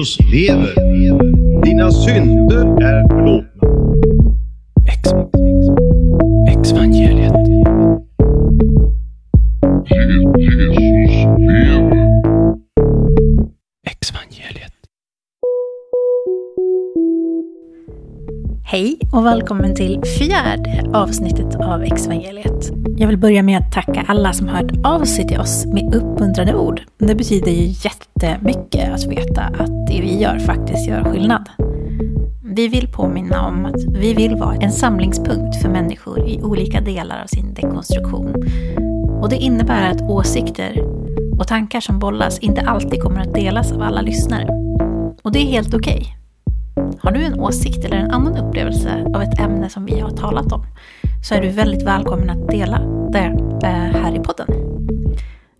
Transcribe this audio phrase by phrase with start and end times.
[0.00, 0.74] Jesus lever.
[1.64, 3.49] Dina synder är förlåtna.
[19.20, 22.72] Och välkommen till fjärde avsnittet av Exvangeliet.
[22.96, 26.54] Jag vill börja med att tacka alla som hört av sig till oss med uppmuntrande
[26.54, 26.82] ord.
[26.98, 31.48] Det betyder ju jättemycket att veta att det vi gör faktiskt gör skillnad.
[32.44, 37.22] Vi vill påminna om att vi vill vara en samlingspunkt för människor i olika delar
[37.22, 38.34] av sin dekonstruktion.
[39.22, 40.84] Och det innebär att åsikter
[41.38, 44.48] och tankar som bollas inte alltid kommer att delas av alla lyssnare.
[45.22, 46.19] Och det är helt okej.
[47.00, 50.52] Har du en åsikt eller en annan upplevelse av ett ämne som vi har talat
[50.52, 50.64] om
[51.22, 52.78] så är du väldigt välkommen att dela
[53.12, 54.46] det eh, här i podden.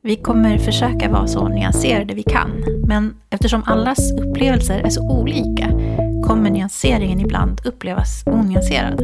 [0.02, 2.50] Vi kommer försöka vara så nyanserade vi kan,
[2.86, 5.70] men eftersom allas upplevelser är så olika
[6.26, 9.00] kommer nyanseringen ibland upplevas onyanserad.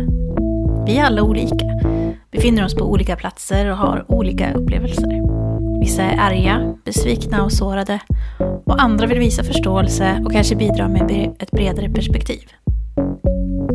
[0.87, 1.67] Vi är alla olika,
[2.31, 5.36] befinner oss på olika platser och har olika upplevelser.
[5.87, 8.01] Vissa är arga, besvikna och sårade
[8.65, 12.43] och andra vill visa förståelse och kanske bidra med ett bredare perspektiv.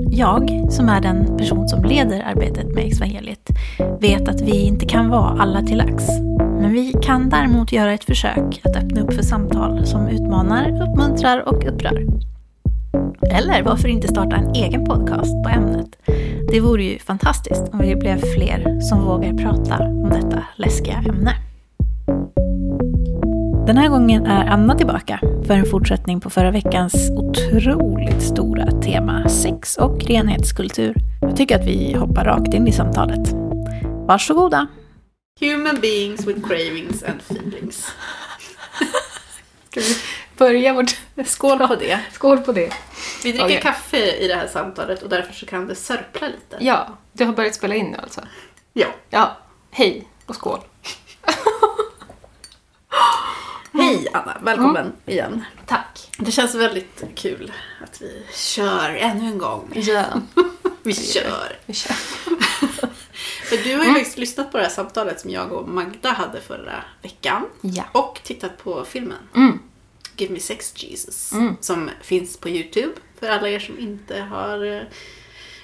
[0.10, 3.50] Jag, som är den person som leder arbetet med evangeliet,
[4.02, 6.08] vet att vi inte kan vara alla till lags.
[6.38, 11.50] Men vi kan däremot göra ett försök att öppna upp för samtal som utmanar, uppmuntrar
[11.50, 12.06] och upprör.
[13.32, 15.90] Eller varför inte starta en egen podcast på ämnet?
[16.52, 21.51] Det vore ju fantastiskt om vi blev fler som vågar prata om detta läskiga ämne.
[23.68, 29.30] Den här gången är Anna tillbaka för en fortsättning på förra veckans otroligt stora tema
[29.30, 30.96] sex och renhetskultur.
[31.22, 33.30] Jag tycker att vi hoppar rakt in i samtalet.
[34.08, 34.68] Varsågoda!
[35.40, 37.86] Human beings with cravings and feelings.
[39.70, 39.96] Ska vi
[40.38, 40.98] börja vårt...
[41.26, 42.00] Skål på det.
[42.12, 42.74] Skål på det.
[43.24, 43.62] Vi dricker Okej.
[43.62, 46.58] kaffe i det här samtalet och därför så kan det sörpla lite.
[46.60, 48.22] Ja, du har börjat spela in nu alltså?
[48.74, 48.88] Ja.
[49.10, 49.38] Ja.
[49.72, 50.60] Hej och skål.
[53.74, 55.46] Hej Anna, välkommen igen.
[55.66, 56.10] Tack.
[56.18, 57.52] Det känns väldigt kul
[57.84, 59.72] att vi kör ännu en gång.
[59.76, 60.06] Ja.
[60.84, 61.60] Vi kör.
[61.66, 61.94] Vi kör.
[63.44, 66.42] För du har ju faktiskt lyssnat på det här samtalet som jag och Magda hade
[66.42, 67.46] förra veckan.
[67.62, 67.84] Ja.
[67.92, 69.18] Och tittat på filmen.
[69.36, 69.60] Mm.
[70.18, 71.32] Give me sex Jesus.
[71.32, 71.56] Mm.
[71.62, 74.82] Som finns på YouTube för alla er som inte har eh,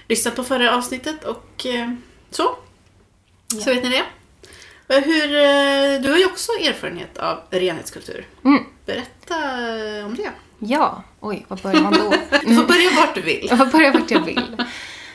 [0.08, 1.92] lyssnat på förra avsnittet och eh,
[2.30, 2.56] så.
[3.48, 4.06] Så vet ni det.
[4.88, 8.28] Men Hur, eh, du har ju också erfarenhet av renhetskultur.
[8.46, 8.64] Mm.
[8.86, 9.36] Berätta
[10.06, 10.32] om det.
[10.60, 11.04] Ja.
[11.20, 12.14] Oj, var börjar man då?
[12.46, 13.48] Du får börja vart du vill.
[13.50, 14.64] Jag får börja vart jag vill.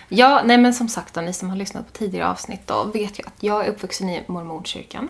[0.08, 3.18] Ja, nej men som sagt då, ni som har lyssnat på tidigare avsnitt då vet
[3.18, 5.08] ju att jag är uppvuxen i mormonkyrkan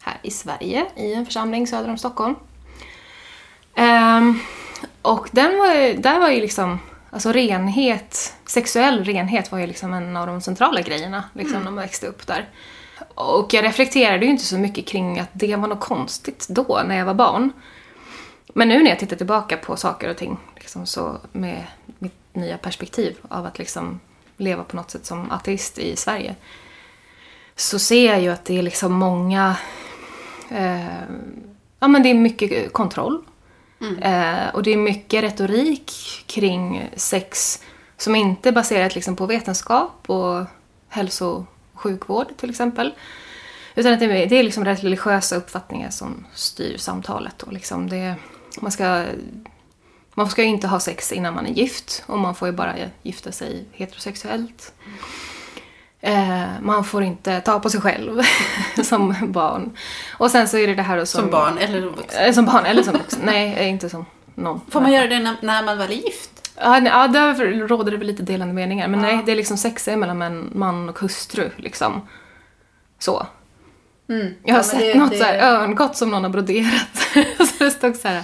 [0.00, 2.34] här i Sverige, i en församling söder om Stockholm.
[3.74, 4.38] Ehm,
[5.02, 6.78] och den var ju, där var ju liksom,
[7.10, 11.84] alltså renhet, sexuell renhet var ju liksom en av de centrala grejerna liksom, när man
[11.84, 12.48] växte upp där.
[13.14, 16.96] Och jag reflekterade ju inte så mycket kring att det var något konstigt då, när
[16.96, 17.52] jag var barn.
[18.54, 21.66] Men nu när jag tittar tillbaka på saker och ting, liksom så med
[21.98, 24.00] mitt nya perspektiv av att liksom
[24.36, 26.34] leva på något sätt som ateist i Sverige,
[27.56, 29.56] så ser jag ju att det är liksom många...
[30.50, 31.02] Eh,
[31.80, 33.22] ja, men det är mycket kontroll.
[34.00, 35.92] Eh, och det är mycket retorik
[36.26, 37.62] kring sex
[37.96, 40.44] som inte är baserat liksom på vetenskap och
[40.88, 41.46] hälso
[41.82, 42.92] sjukvård till exempel.
[43.74, 47.42] Utan att det är, det är liksom rätt religiösa uppfattningar som styr samtalet.
[47.42, 48.14] Och liksom det,
[48.60, 49.04] man, ska,
[50.14, 52.74] man ska ju inte ha sex innan man är gift och man får ju bara
[53.02, 54.72] gifta sig heterosexuellt.
[56.00, 58.22] Eh, man får inte ta på sig själv
[58.84, 59.76] som barn.
[60.18, 61.20] Och sen så är det det här då som...
[61.20, 62.24] Som barn eller som vuxen.
[62.24, 63.20] Eh, Som barn eller som vuxen.
[63.24, 64.60] Nej, inte som någon.
[64.70, 66.41] Får man göra det när, när man väl är gift?
[66.56, 68.88] Ja, nej, ja, där råder det väl lite delande meningar.
[68.88, 72.08] Men nej, det är liksom sex är mellan man och hustru, liksom.
[72.98, 73.26] Så.
[74.08, 74.34] Mm.
[74.44, 76.96] Jag har Ja, sett det- något det- så här örngott som någon har broderat.
[77.58, 78.22] så det stod så här,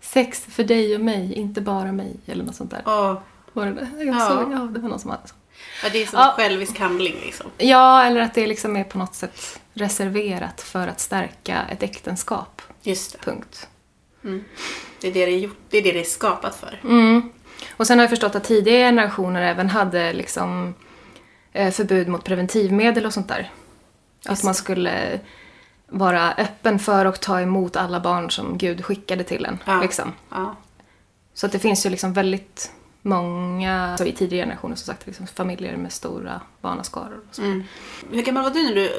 [0.00, 2.82] sex för dig och mig, inte bara mig, eller något sånt där.
[2.86, 3.18] Åh,
[3.52, 4.04] Var det det?
[4.04, 4.28] Jag Ja.
[4.28, 5.34] såg, ja, det var någon som hade så.
[5.84, 6.30] ja, det är som Ja.
[6.30, 7.46] en självisk handling liksom.
[7.58, 12.62] Ja, eller att det liksom är på något sätt reserverat för att stärka ett äktenskap.
[12.82, 13.18] Just det.
[13.18, 13.68] Punkt.
[15.00, 16.80] Det är det det är, gjort, det är det det är skapat för.
[16.84, 17.30] Mm.
[17.70, 20.74] Och sen har jag förstått att tidigare generationer även hade liksom
[21.52, 23.50] eh, förbud mot preventivmedel och sånt där.
[24.26, 25.20] Att man skulle
[25.86, 29.58] vara öppen för och ta emot alla barn som Gud skickade till en.
[29.64, 29.82] Ja.
[29.82, 30.12] Liksom.
[30.30, 30.56] Ja.
[31.34, 32.72] Så att det finns ju liksom väldigt
[33.02, 37.20] många, så i tidigare generationer som sagt, liksom familjer med stora barnaskaror.
[37.28, 37.42] Och så.
[37.42, 37.64] Mm.
[38.10, 38.90] Hur gammal var du när du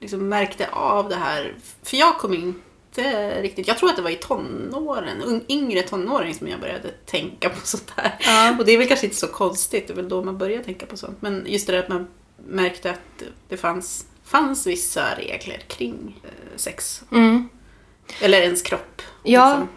[0.00, 1.54] liksom märkte av det här?
[1.82, 2.62] För jag kom in
[2.96, 3.68] inte riktigt.
[3.68, 7.92] Jag tror att det var i tonåren, yngre tonåring som jag började tänka på sånt
[7.96, 8.14] här.
[8.20, 8.56] Ja.
[8.58, 10.86] Och det är väl kanske inte så konstigt, det är väl då man börjar tänka
[10.86, 11.22] på sånt.
[11.22, 12.08] Men just det där att man
[12.46, 17.02] märkte att det fanns, fanns vissa regler kring eh, sex.
[17.12, 17.48] Mm.
[18.20, 19.02] Eller ens kropp.
[19.22, 19.68] Ja, liksom.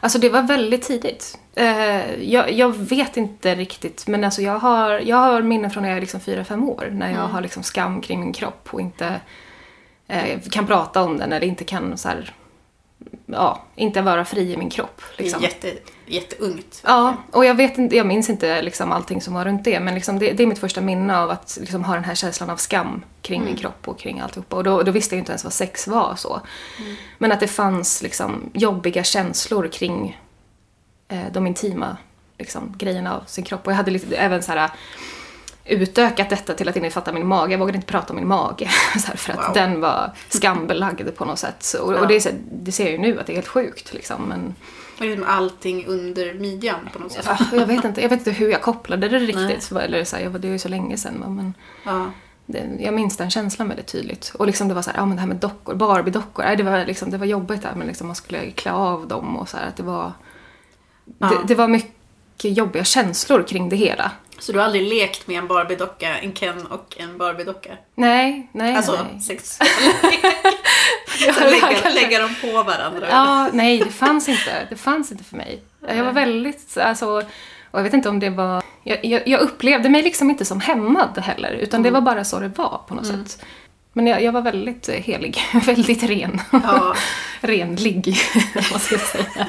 [0.00, 1.38] alltså det var väldigt tidigt.
[1.54, 5.90] Eh, jag, jag vet inte riktigt, men alltså jag har, jag har minnen från när
[5.90, 6.88] jag är liksom 4-5 år.
[6.92, 9.20] När jag har liksom skam kring min kropp och inte
[10.08, 12.34] eh, kan prata om den eller inte kan så här,
[13.26, 15.02] ja, inte vara fri i min kropp.
[15.16, 15.40] Liksom.
[15.40, 15.72] Det är jätte,
[16.06, 16.80] jätteungt.
[16.84, 19.94] Ja, och jag, vet inte, jag minns inte liksom allting som var runt det, men
[19.94, 22.56] liksom det, det är mitt första minne av att liksom ha den här känslan av
[22.56, 24.56] skam kring min kropp och kring alltihopa.
[24.56, 26.40] Och då, då visste jag inte ens vad sex var så.
[27.18, 30.20] Men att det fanns liksom jobbiga känslor kring
[31.08, 31.96] eh, de intima
[32.38, 33.66] liksom, grejerna av sin kropp.
[33.66, 34.70] Och jag hade lite, även så här
[35.64, 37.52] utökat detta till att innefatta min mage.
[37.52, 38.64] Jag vågade inte prata om min mage
[39.06, 39.54] här, för att Wow.
[39.54, 41.74] den var skambelagd på något sätt.
[41.82, 42.00] Och, Ja.
[42.00, 44.22] och det, är så, det ser jag ju nu att det är helt sjukt liksom.
[44.28, 44.54] Men,
[44.98, 47.24] Och liksom allting under midjan på något sätt.
[47.28, 49.72] Ja, jag, vet inte, jag vet inte hur jag kopplade det riktigt.
[49.72, 51.14] Eller så här, jag var- det är ju så länge sedan.
[51.28, 52.10] Men Ja.
[52.46, 54.32] det, jag minns den känslan väldigt tydligt.
[54.38, 56.42] Och liksom det var så här, ja men det här med dockor, Barbie-dockor.
[56.44, 59.36] nej, Det var, liksom, det var jobbigt där men liksom man skulle klä av dem
[59.36, 60.12] och så här, att det var...
[61.18, 61.26] Ja.
[61.28, 61.93] Det, det var mycket
[62.42, 64.10] jobbiga känslor kring det hela.
[64.38, 67.70] Så du har aldrig lekt med en Barbie-docka, en Ken och en Barbie-docka?
[67.94, 69.20] Nej, nej, Alltså nej.
[69.20, 69.58] sex.
[71.40, 71.90] Lägga, kanske.
[71.94, 73.06] lägga dem på varandra.
[73.10, 74.66] Ja, nej, det fanns inte.
[74.70, 75.62] Det fanns inte för mig.
[75.88, 77.06] Jag var väldigt, alltså,
[77.70, 78.62] och jag vet inte om det var...
[78.82, 82.38] Jag, jag, jag upplevde mig liksom inte som hämmad heller, utan det var bara så
[82.38, 83.44] det var på något sätt.
[83.92, 86.40] Men jag, jag var väldigt helig, väldigt ren.
[86.52, 86.94] Ja.
[87.40, 88.16] Renlig,
[88.72, 89.46] vad ska jag säga.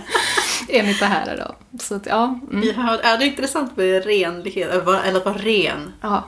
[0.69, 1.77] Enligt det här då.
[1.83, 5.93] Så att, ja, mm, har, ja, det är intressant med renlighet, eller att vara ren.
[6.01, 6.23] ja.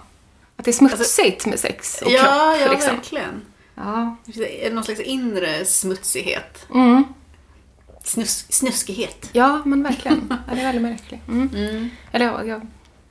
[0.60, 2.62] Att det är smutsigt med sex och ja, kropp.
[2.66, 2.96] ja liksom.
[2.96, 3.42] verkligen.
[3.76, 4.16] Ja.
[4.26, 6.68] Det är någon slags inre smutsighet.
[6.74, 7.04] Mm.
[8.04, 9.30] Snus, snuskighet.
[9.34, 10.34] ja, men verkligen.
[10.48, 11.28] Ja, det är väldigt märkligt.
[11.28, 11.50] Mm.
[11.56, 11.90] Mm.
[12.12, 12.62] Eller ja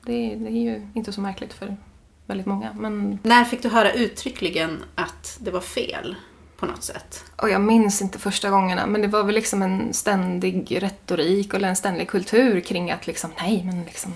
[0.01, 1.77] det, är, det är ju inte så märkligt för
[2.25, 2.73] väldigt många.
[2.73, 6.15] Men, När fick du höra uttryckligen att det var fel
[6.57, 7.23] på något sätt?
[7.41, 11.67] och jag minns inte första gångerna, men det var väl liksom en ständig retorik eller
[11.67, 14.13] en ständig kultur kring att liksom, nej men liksom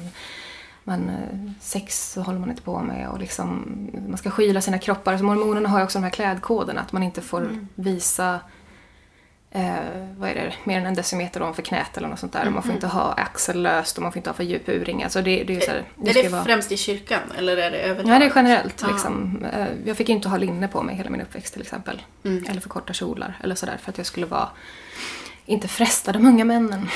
[0.83, 3.65] man, eh, sex så håller man inte på med och liksom,
[4.07, 5.17] man ska skyla sina kroppar.
[5.17, 8.39] Så mormonerna har ju också de här klädkoderna, att man inte får visa
[9.51, 9.75] eh,
[10.17, 12.45] vad är det, mer än en decimeter ovanför knät eller något sånt där.
[12.47, 15.03] Och man får inte ha axellöst och man får inte ha för djup urring.
[15.03, 17.77] Alltså det, det är så här, är det vara- främst i kyrkan eller är det
[17.77, 18.09] överallt?
[18.09, 18.83] Ja, det är generellt.
[18.87, 19.45] Liksom.
[19.53, 22.01] Eh, Jag fick inte ha linne på mig hela min uppväxt till exempel.
[22.23, 22.45] Mm.
[22.49, 24.49] Eller för korta kjolar eller sådär för att jag skulle vara
[25.45, 26.89] inte fresta de unga männen.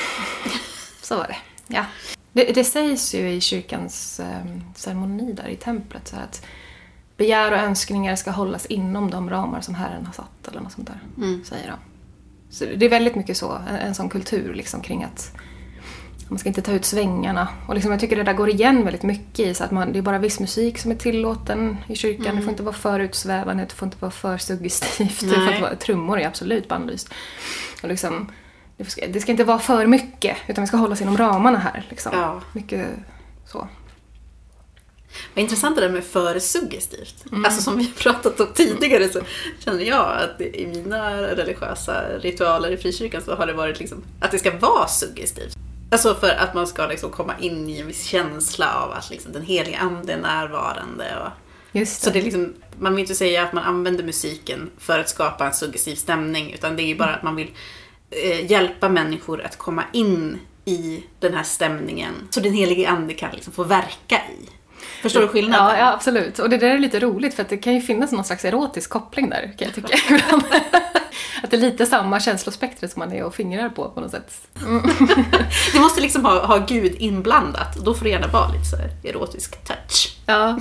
[1.01, 1.37] så var det.
[1.67, 1.85] Ja.
[2.33, 6.45] Det, det sägs ju i kyrkans eh, ceremoni där i templet så att
[7.17, 10.87] begär och önskningar ska hållas inom de ramar som Herren har satt eller något sånt
[10.87, 10.99] där.
[11.17, 11.43] Mm.
[11.45, 11.77] Säger de.
[12.55, 15.31] Så det är väldigt mycket så, en, en sån kultur liksom kring att
[16.29, 17.47] man ska inte ta ut svängarna.
[17.67, 19.99] Och liksom jag tycker det där går igen väldigt mycket i så att man, det
[19.99, 22.35] är bara viss musik som är tillåten i kyrkan.
[22.35, 25.19] Det får inte vara för utsvävande, det får inte vara för suggestivt.
[25.19, 27.13] Det får inte vara, trummor är absolut bannlyst.
[27.83, 28.31] Och liksom,
[28.77, 31.57] det, ska, det ska inte vara för mycket, utan vi ska hålla oss inom ramarna
[31.57, 31.85] här.
[31.89, 32.11] Liksom.
[32.15, 32.41] Ja.
[32.53, 32.87] Mycket
[33.45, 33.67] så.
[35.33, 37.25] Vad intressant det där med för suggestivt.
[37.31, 37.45] Mm.
[37.45, 39.21] Alltså som vi har pratat om tidigare så
[39.59, 44.31] känner jag att i mina religiösa ritualer i frikyrkan så har det varit liksom att
[44.31, 45.57] det ska vara suggestivt.
[45.91, 49.31] Alltså för att man ska liksom komma in i en viss känsla av att liksom
[49.31, 51.05] den heliga ande är närvarande.
[51.19, 51.31] Och,
[51.71, 55.09] Just så det är liksom, man vill inte säga att man använder musiken för att
[55.09, 57.51] skapa en suggestiv stämning utan det är ju bara att man vill
[58.09, 63.31] eh, hjälpa människor att komma in i den här stämningen så den helige ande kan
[63.35, 64.49] liksom få verka i.
[65.05, 65.67] Förstår du skillnaden?
[65.67, 66.39] Ja, ja, absolut.
[66.39, 68.89] Och det där är lite roligt för att det kan ju finnas någon slags erotisk
[68.89, 69.97] koppling där kan jag tycka.
[71.43, 74.47] att det är lite samma känslospektrum som man är och fingrar på på något sätt.
[75.73, 77.75] Du måste liksom ha, ha Gud inblandat.
[77.75, 80.17] Då får det gärna vara lite så erotisk touch.
[80.25, 80.59] Ja,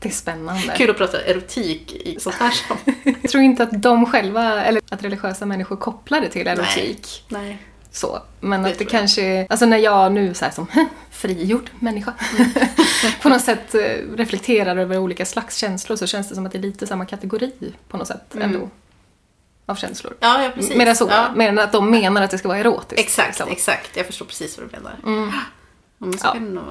[0.00, 0.74] det är spännande.
[0.76, 2.94] Kul att prata erotik i sånt här sammanhang.
[3.22, 7.24] Jag tror inte att de själva, eller att religiösa människor kopplar det till erotik.
[7.28, 7.58] Nej.
[7.94, 8.22] Så.
[8.40, 8.90] Men Det att det jag.
[8.90, 10.66] kanske alltså när jag nu så här som
[11.10, 12.12] frigjord människa
[13.22, 13.80] på något sätt eh,
[14.16, 17.52] reflekterar över olika slags känslor så känns det som att det är lite samma kategori
[17.88, 18.68] på något sätt ändå.
[19.66, 20.16] Av känslor.
[20.20, 20.76] Ja, ja precis.
[20.76, 21.32] Mer än så, Ja.
[21.36, 23.00] mer än att de menar att det ska vara erotiskt.
[23.00, 23.48] Exakt, liksom.
[23.48, 23.96] exakt.
[23.96, 24.94] Jag förstår precis vad du menar.
[25.04, 25.32] Mm.
[25.98, 26.34] Ja, men så Ja.
[26.34, 26.64] det nog.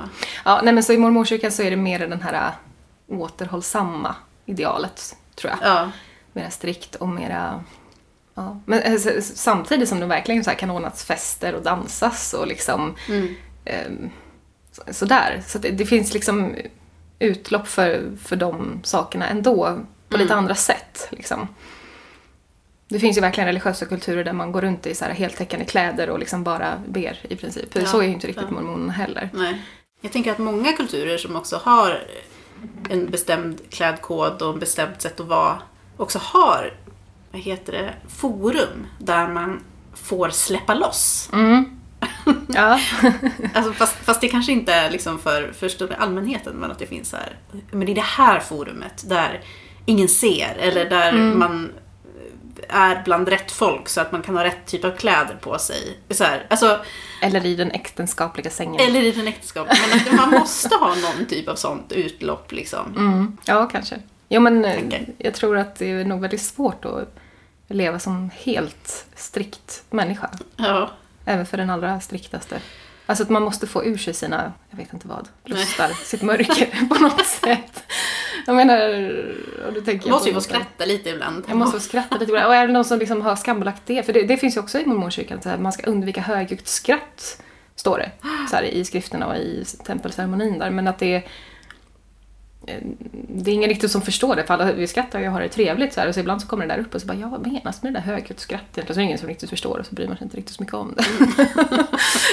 [0.45, 4.15] Ja, nej men så i mormorkyrkan så är det mer den här äh, återhållsamma
[4.45, 5.69] idealet, tror jag.
[5.71, 5.91] Ja.
[6.33, 7.63] Mera strikt och mera...
[8.35, 8.59] Ja.
[8.65, 12.95] Men eh, samtidigt som det verkligen så här kan ordnas fester och dansas och liksom
[13.09, 14.09] Mm.
[14.71, 15.43] så- sådär.
[15.47, 16.55] Så att det, det finns liksom
[17.19, 20.37] utlopp för, för de sakerna ändå på lite Mm.
[20.43, 21.07] andra sätt.
[21.11, 21.47] Liksom.
[22.87, 26.09] Det finns ju verkligen religiösa kulturer där man går runt i så här heltäckande kläder
[26.09, 27.69] och liksom bara ber i princip.
[27.75, 28.53] Ja, Så är ju inte riktigt ja.
[28.53, 29.29] mormonerna heller.
[29.33, 29.61] Nej.
[30.01, 32.03] Jag tänker att många kulturer som också har
[32.89, 35.61] en bestämd klädkod och en bestämt sätt att vara
[35.97, 36.73] också har,
[37.33, 39.59] vad heter det, forum där man
[39.93, 41.29] får släppa loss.
[41.33, 41.65] Mm.
[42.47, 42.79] Ja.
[43.53, 46.85] Alltså, fast, fast det kanske inte är liksom för, för stora allmänheten men att det
[46.87, 47.35] finns här,
[47.71, 49.41] men det är det här forumet där
[49.85, 51.39] ingen ser eller där Mm.
[51.39, 51.69] man
[52.69, 55.97] är bland rätt folk så att man kan ha rätt typ av kläder på sig.
[56.09, 56.79] Så här, alltså,
[57.21, 58.81] Eller i den äktenskapliga sängen.
[58.87, 59.67] eller i den äktenskap.
[59.67, 62.93] Men att man måste ha någon typ av sånt utlopp liksom.
[62.97, 63.37] Mm.
[63.45, 63.99] Ja, kanske.
[64.29, 65.05] Jo, men Tänker.
[65.17, 67.15] jag tror att det är nog väldigt svårt att
[67.67, 70.29] leva som helt strikt människa.
[70.55, 70.91] Ja.
[71.25, 72.61] Även för den allra striktaste.
[73.05, 76.87] Alltså att man måste få ur sig sina, jag vet inte vad, lustar, sitt mörker
[76.89, 77.83] på något sätt.
[78.45, 78.79] Jag menar,
[79.67, 81.45] och då tänker Man jag måste ju få skratta lite ibland.
[81.47, 82.47] Jag måste få skratta lite ibland.
[82.47, 84.03] Och är det någon som liksom har skambelagt det?
[84.03, 87.41] För det, det finns ju också i mormonkyrkan, här, man ska undvika högljutt skratt,
[87.75, 88.11] står det.
[88.49, 90.69] Så här, I skrifterna och i tempelceremonin där.
[90.69, 91.23] Men att det är...
[93.27, 95.49] Det är ingen riktigt som förstår det, för alla, vi skrattar ju och har det
[95.49, 97.27] trevligt så här, och så ibland så kommer det där upp och så bara ja,
[97.27, 98.87] vad menas med det där högljutt skratt egentligen?
[98.87, 100.63] Så är det ingen som riktigt förstår och så bryr man sig inte riktigt så
[100.63, 101.05] mycket om det.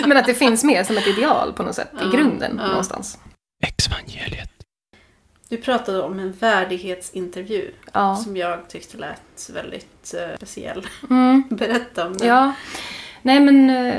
[0.06, 2.66] Men att det finns med som ett ideal på något sätt, i grunden ja.
[2.66, 3.18] någonstans.
[3.62, 4.50] Exvangeliet.
[5.49, 8.16] Du pratade om en värdighetsintervju Ja.
[8.16, 10.87] som jag tyckte lät väldigt eh, speciell.
[11.10, 11.44] Mm.
[11.50, 12.28] Berätta om den.
[12.28, 12.52] Ja,
[13.22, 13.94] nej men eh,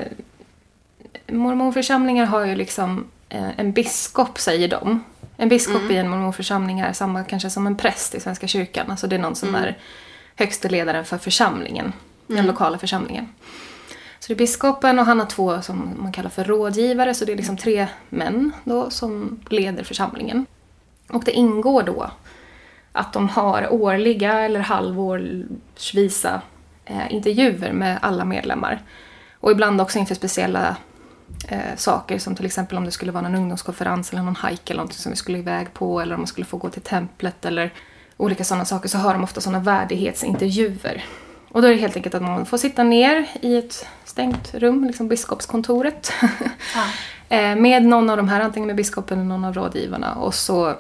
[1.28, 5.04] mormonförsamlingar har ju liksom eh, en biskop säger de.
[5.42, 8.92] En biskop i en mormonförsamling är samma kanske som en präst i Svenska kyrkan.
[8.92, 9.78] Alltså det är någon som är
[10.36, 11.94] högste ledaren för församlingen,
[12.28, 13.30] den lokala församlingen.
[14.20, 17.32] Så det är biskopen och han har två som man kallar för rådgivare, så det
[17.32, 20.46] är liksom tre män då som leder församlingen.
[21.10, 22.12] Och det ingår då
[22.92, 26.42] att de har årliga eller halvårsvisa
[26.86, 28.82] eh, intervjuer med alla medlemmar.
[29.34, 30.76] Och ibland också inför speciella
[31.48, 34.78] eh, saker som till exempel om det skulle vara någon ungdomskonferens eller någon hike eller
[34.78, 37.74] någonting som vi skulle iväg på eller om man skulle få gå till templet eller
[38.18, 41.04] olika sådana saker så har de ofta sådana värdighetsintervjuer.
[41.50, 44.84] Och då är det helt enkelt att man får sitta ner i ett stängt rum,
[44.84, 46.14] liksom biskopskontoret.
[47.30, 50.16] Eh, med någon av de här, antingen med biskopen eller någon av rådgivarna.
[50.16, 50.76] Och så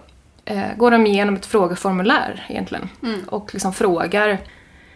[0.46, 2.90] eh, går de igenom ett frågeformulär egentligen.
[3.28, 4.38] Och liksom frågar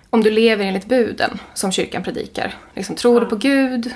[0.09, 2.53] om du lever enligt buden som kyrkan predikar.
[2.73, 3.93] Liksom, tror du på Gud?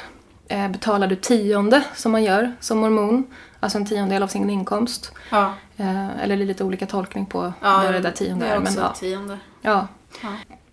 [0.51, 3.27] Eh, betalar du tionde som man gör som mormon?
[3.59, 5.11] Alltså en tiondel av sin inkomst.
[5.29, 5.53] Ja.
[5.77, 8.55] Eh, eller det är lite olika tolkning på Ja, vad det där tionde det är.
[8.55, 8.93] är Men, ja.
[8.93, 9.37] tionde.
[9.61, 9.87] Ja.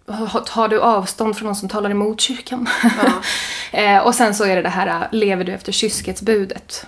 [0.06, 2.66] Ha- Tar du avstånd från någon som talar emot kyrkan?
[2.83, 3.12] Ja.
[3.80, 6.87] eh, och sen så är det det här, äh, lever du efter kyskhetsbudet?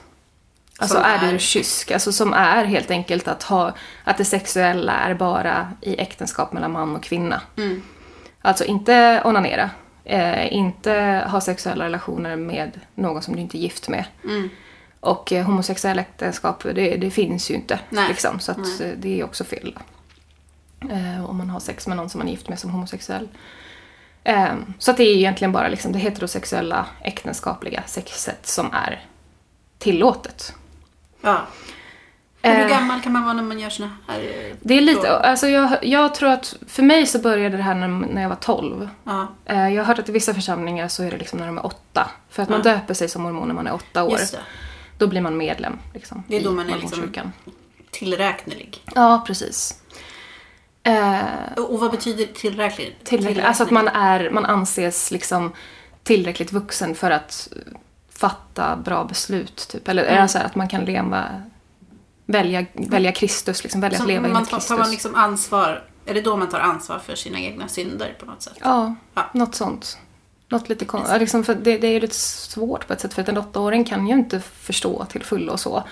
[0.79, 1.91] Alltså Som är, är- du kysk?
[1.91, 3.73] Alltså som är helt enkelt att ha,
[4.05, 7.41] att det sexuella är bara i äktenskap mellan man och kvinna.
[7.57, 7.83] Mm.
[8.43, 9.71] Alltså inte onanera,
[10.09, 14.05] eh, inte ha sexuella relationer med någon som du inte är gift med.
[14.25, 14.49] Mm.
[15.01, 17.81] Och eh, homosexuella äktenskap, det, det finns ju inte.
[17.91, 18.09] Nej.
[18.09, 18.91] Liksom, så att, Nej.
[18.91, 19.79] eh, det är också fel.
[20.81, 23.29] Eh, om man har sex med någon som man är gift med som homosexuell.
[24.25, 29.05] Eh, så att det är egentligen bara liksom det heterosexuella äktenskapliga sexet som är
[29.79, 30.55] tillåtet.
[31.21, 31.47] Ja.
[32.43, 34.19] Hur Eh, gammal kan man vara när man gör såna här?
[34.21, 37.75] eh, Det är lite, alltså jag, jag tror att för mig så började det här
[37.75, 38.89] när, när jag var 12.
[39.05, 41.59] Ja, Eh, Jag har hört att i vissa församlingar så är det liksom när de
[41.59, 42.11] är åtta.
[42.31, 42.73] För att man Ja.
[42.73, 44.19] döper sig som mormon när man är åtta år.
[44.99, 45.79] Då blir man medlem.
[45.95, 47.33] Liksom, Det är då man är liksom-.
[47.91, 48.83] Tillräknelig.
[48.95, 49.83] Ja, precis.
[50.83, 51.21] Eh,
[51.57, 52.97] Och vad betyder tillräklig?
[53.05, 55.53] tillräckligt, alltså att man, är, man anses liksom
[56.03, 57.49] tillräckligt vuxen för att
[58.13, 59.69] fatta bra beslut.
[59.71, 59.89] Typ.
[59.89, 60.23] Eller Mm.
[60.23, 61.25] alltså att man kan leva,
[62.33, 64.69] välja, välja Kristus, liksom, välja Så att leva man tar, Kristus.
[64.69, 68.27] tar man liksom ansvar, är det då man tar ansvar för sina egna synder på
[68.27, 68.57] något sätt?
[68.61, 69.23] Ja, Ja.
[69.33, 69.99] något sånt.
[70.49, 71.21] Något lite konstigt.
[71.21, 73.85] Liksom för det, det är ju lite svårt på ett sätt för att en åttaåring
[73.85, 75.85] kan ju inte förstå till fullo och så.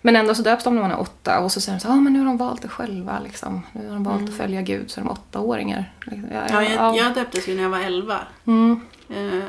[0.00, 1.94] Men ändå så döps de när man är åtta och så säger de så ah,
[1.94, 3.62] men nu har de valt det själva liksom.
[3.72, 5.92] Nu har de valt att följa Gud så är de åttaåringar.
[6.06, 6.28] Ja, Mm.
[6.32, 6.96] Ja, jag, ja.
[6.96, 8.18] jag döptes ju när jag var 11.
[8.46, 8.80] Mm.
[9.08, 9.44] Eh,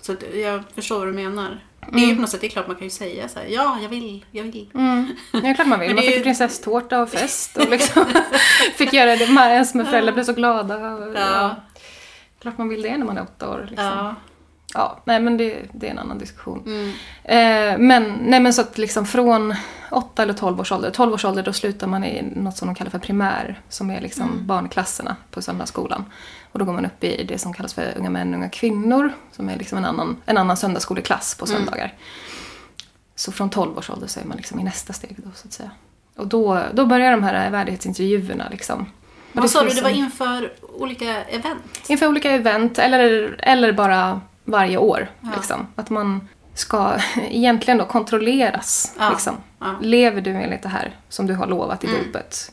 [0.00, 1.64] Så jag förstår vad du menar.
[1.92, 3.46] Det är ju på något sätt, det är klart man kan ju säga så här,
[3.46, 4.66] ja, jag vill, jag vill.
[4.74, 5.06] Mm.
[5.32, 5.94] Ja, det är klart man vill.
[5.94, 8.04] Man fick ju- prinsesstårta och fest och liksom
[8.76, 9.24] fick göra det.
[9.24, 10.76] Ens med föräldrar blev så glada.
[10.94, 11.20] Och, Ja.
[11.20, 11.56] ja.
[12.40, 13.66] Klart man vill det när man är åtta år.
[13.70, 13.86] Liksom.
[13.86, 14.14] Ja.
[14.74, 14.98] Ja.
[15.04, 16.62] nej men det, det är en annan diskussion.
[16.66, 16.88] Mm.
[17.24, 19.54] Eh, men, nej, men så att liksom från
[19.90, 22.74] 8 eller 12 års ålder, 12 års ålder då slutar man i något som de
[22.74, 24.46] kallar för primär, som är liksom Mm.
[24.46, 26.04] barnklasserna på söndagsskolan.
[26.52, 29.48] Och då går man upp i det som kallas för unga män, unga kvinnor, som
[29.48, 31.56] är liksom en annan, en annan söndagsskoleklass på Mm.
[31.58, 31.94] söndagar.
[33.16, 35.52] Så från 12 års ålder så är man liksom i nästa steg då så att
[35.52, 35.70] säga.
[36.16, 38.80] Och då, då börjar de här värdighetsintervjuerna liksom.
[39.32, 41.62] Och Vad sa du, det var inför olika event?
[41.88, 45.10] Inför olika event eller, eller bara varje år.
[45.20, 45.28] Ja.
[45.36, 45.66] Liksom.
[45.74, 46.96] Att man ska
[47.30, 48.94] egentligen då kontrolleras.
[48.98, 49.10] Ja.
[49.10, 49.36] Liksom.
[49.60, 49.76] Mm.
[49.80, 52.52] Lever du enligt det här som du har lovat i dopet?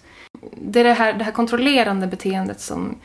[0.61, 2.97] Det är det här, det här kontrollerande beteendet som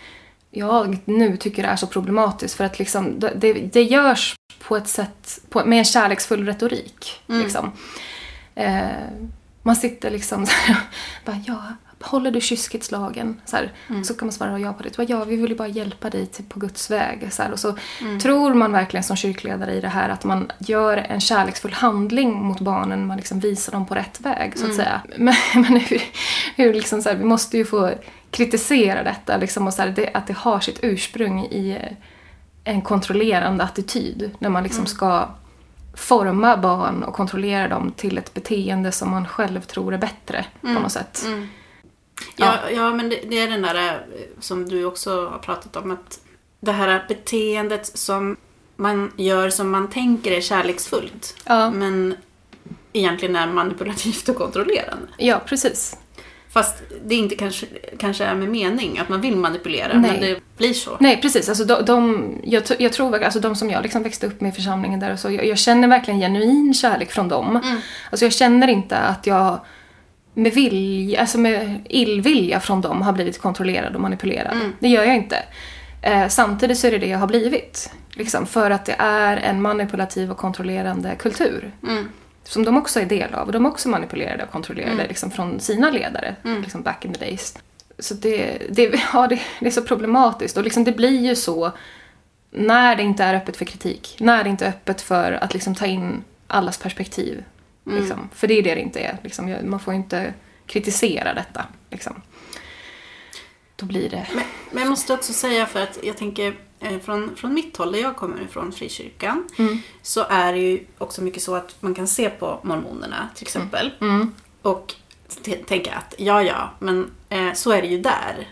[0.51, 2.55] jag nu tycker är så problematiskt.
[2.55, 4.35] För att liksom, det, det, görs
[4.69, 7.23] på ett sätt, på, med en kärleksfull retorik.
[7.29, 7.43] Mm.
[7.43, 7.73] Liksom.
[8.55, 8.87] Eh,
[9.63, 10.77] man sitter liksom så här,
[11.25, 11.63] bara, ja,
[12.01, 13.41] håller du kyskhetsslagen?
[13.45, 14.05] Så, här, Mm.
[14.05, 15.09] så kan man svara ja på det.
[15.09, 17.29] Ja, vi vill ju bara hjälpa dig till, på Guds väg.
[17.33, 18.21] Så här, och så Mm.
[18.21, 22.61] tror man verkligen som kyrkledare i det här att man gör en kärleksfull handling mot
[22.61, 23.07] barnen.
[23.07, 24.77] Man liksom visar dem på rätt väg, så att Mm.
[24.77, 25.01] säga.
[25.17, 26.03] Men, men hur,
[26.57, 27.91] hur liksom så här, vi måste ju få
[28.31, 29.37] kritisera detta.
[29.37, 31.93] Liksom, och så det, att det har sitt ursprung i eh,
[32.75, 34.31] en kontrollerande attityd.
[34.39, 34.65] När man Mm.
[34.65, 35.29] liksom ska
[35.95, 40.69] forma barn och kontrollera dem till ett beteende som man själv tror är bättre på
[40.69, 41.27] något sätt.
[42.39, 42.49] Mm.
[42.63, 45.91] Ja, ja men det, det är den där eh, som du också har pratat om.
[45.91, 46.21] att
[46.61, 48.37] Det här beteendet som
[48.77, 51.37] man gör som man tänker är kärleksfullt.
[51.45, 51.71] Ja.
[51.71, 52.15] Men
[52.93, 55.07] egentligen är manipulativt och kontrollerande.
[55.17, 55.97] Ja, precis.
[56.57, 57.67] Fast det inte kanske,
[57.99, 60.11] kanske är med mening att man vill manipulera, Nej.
[60.11, 60.97] men det blir så.
[61.01, 61.49] Nej, precis.
[61.49, 64.53] Alltså, de, de, jag, jag tror alltså, de som jag liksom växte upp med i
[64.53, 67.61] församlingen där och så, jag, jag känner verkligen genuin kärlek från dem.
[68.11, 69.61] Alltså, jag känner inte att jag
[70.37, 74.57] med, vilja, alltså med illvilja från dem har blivit kontrollerad och manipulerad.
[74.79, 75.43] Det gör jag inte.
[76.03, 77.91] Eh, samtidigt så är det det jag har blivit.
[78.11, 81.73] Liksom, för att det är en manipulativ och kontrollerande kultur.
[81.83, 82.09] Mm.
[82.45, 83.47] Som de också är del av.
[83.47, 86.37] Och de är också manipulerade och kontrollerade liksom, från sina ledare.
[86.43, 87.59] Liksom, back in the days.
[87.99, 90.57] Så det, det, ja, det, det är så problematiskt.
[90.57, 91.73] Och liksom, det blir ju så
[92.51, 94.17] när det inte är öppet för kritik.
[94.21, 97.45] När det inte är öppet för att liksom, ta in allas perspektiv.
[97.87, 98.29] Liksom.
[98.35, 99.19] För det är det det inte är.
[99.25, 99.57] Liksom.
[99.65, 100.35] Man får inte
[100.67, 101.67] kritisera detta.
[101.91, 102.23] Liksom.
[103.77, 104.27] Då blir det...
[104.35, 107.93] Men, men jag måste också säga för att jag tänker eh, från, från mitt håll,
[107.93, 109.49] där jag kommer ifrån, frikyrkan,
[110.03, 113.91] så är det ju också mycket så att man kan se på mormonerna till exempel
[114.63, 114.95] och
[115.43, 118.49] t- tänka att ja, ja, men eh, så är det ju där.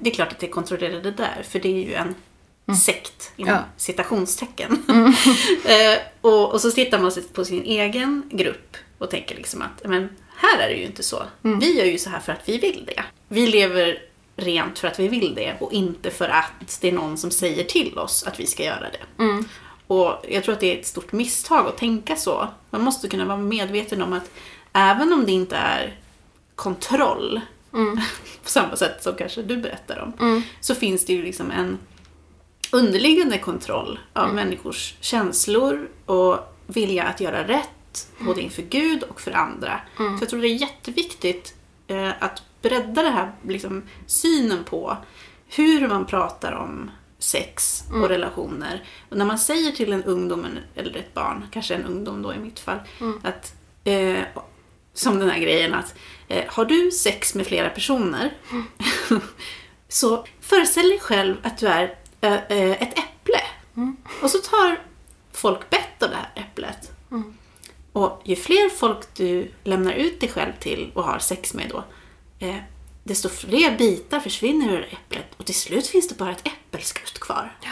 [0.00, 2.14] Det är klart att det är kontrollerade där, för det är ju en
[2.76, 3.64] sekt inom Ja.
[3.76, 4.82] citationstecken.
[5.64, 10.08] eh, och, och så tittar man på sin egen grupp och tänker liksom att men
[10.36, 11.22] här är det ju inte så.
[11.42, 13.02] Vi gör ju så här för att vi vill det.
[13.28, 13.98] Vi lever
[14.36, 17.64] rent för att vi vill det och inte för att det är någon som säger
[17.64, 19.24] till oss att vi ska göra det.
[19.86, 22.48] Och jag tror att det är ett stort misstag att tänka så.
[22.70, 24.30] Man måste kunna vara medveten om att
[24.72, 25.98] även om det inte är
[26.54, 27.40] kontroll
[28.42, 31.78] på samma sätt som kanske du berättar om, så finns det ju liksom en
[32.72, 39.32] underliggande kontroll av människors känslor och vilja att göra rätt, både inför Gud och för
[39.32, 39.80] andra.
[39.96, 41.54] Så jag tror det är jätteviktigt
[41.86, 44.96] eh, att bredda det här liksom, synen på
[45.48, 48.84] hur man pratar om sex och relationer.
[49.08, 52.38] Och när man säger till en ungdom eller ett barn, kanske en ungdom då i
[52.38, 52.78] mitt fall,
[53.22, 53.54] att
[53.84, 54.18] eh,
[54.94, 55.94] som den här grejen att
[56.28, 58.32] eh, har du sex med flera personer?
[59.88, 63.40] Så föreställ dig själv att du är ett äpple.
[64.22, 64.78] Och så tar
[65.32, 66.92] folk bett av det här äpplet.
[67.92, 71.84] Och ju fler folk du lämnar ut dig själv till och har sex med då,
[72.46, 72.56] eh,
[73.04, 77.56] desto fler bitar försvinner ur äpplet och till slut finns det bara ett äppelskrutt kvar.
[77.62, 77.70] Ja,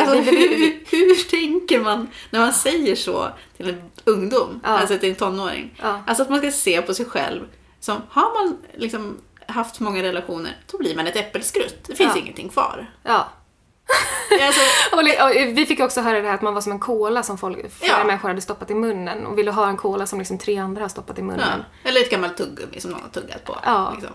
[0.00, 4.68] Alltså, hur, hur tänker man när man säger så till en ungdom, Ja.
[4.68, 5.78] alltså till en tonåring?
[5.82, 6.02] Ja.
[6.06, 7.44] Alltså att man ska se på sig själv
[7.80, 11.84] som, har man liksom haft många relationer, då blir man ett äppelskrutt.
[11.86, 12.20] Det finns Ja.
[12.22, 12.86] ingenting kvar.
[13.02, 13.28] ja.
[14.42, 14.60] Alltså,
[15.54, 17.98] vi fick också höra det här att man var som en cola som folk, flera
[17.98, 18.04] Ja.
[18.04, 20.88] människor hade stoppat i munnen och ville ha en cola som liksom tre andra har
[20.88, 21.24] stoppat i ja.
[21.26, 21.64] munnen.
[21.84, 23.56] Eller ett gammalt tuggummi som någon har tuggat på.
[23.64, 23.92] Ja.
[23.94, 24.12] Liksom.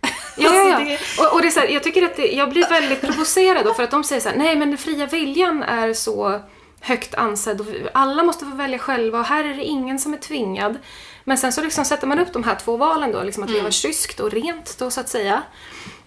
[0.36, 1.26] Ja, ja, Alltså, ja.
[1.28, 3.74] Och, och det är så här, jag tycker att det, jag blir väldigt provocerad då
[3.74, 6.40] för att de säger så här, nej men den fria viljan är så
[6.80, 10.18] högt ansedd och alla måste få välja själva och här är det ingen som är
[10.18, 10.78] tvingad.
[11.24, 13.70] Men sen så liksom sätter man upp de här två valen då, liksom att leva
[13.70, 15.42] kyskt och rent då så att säga.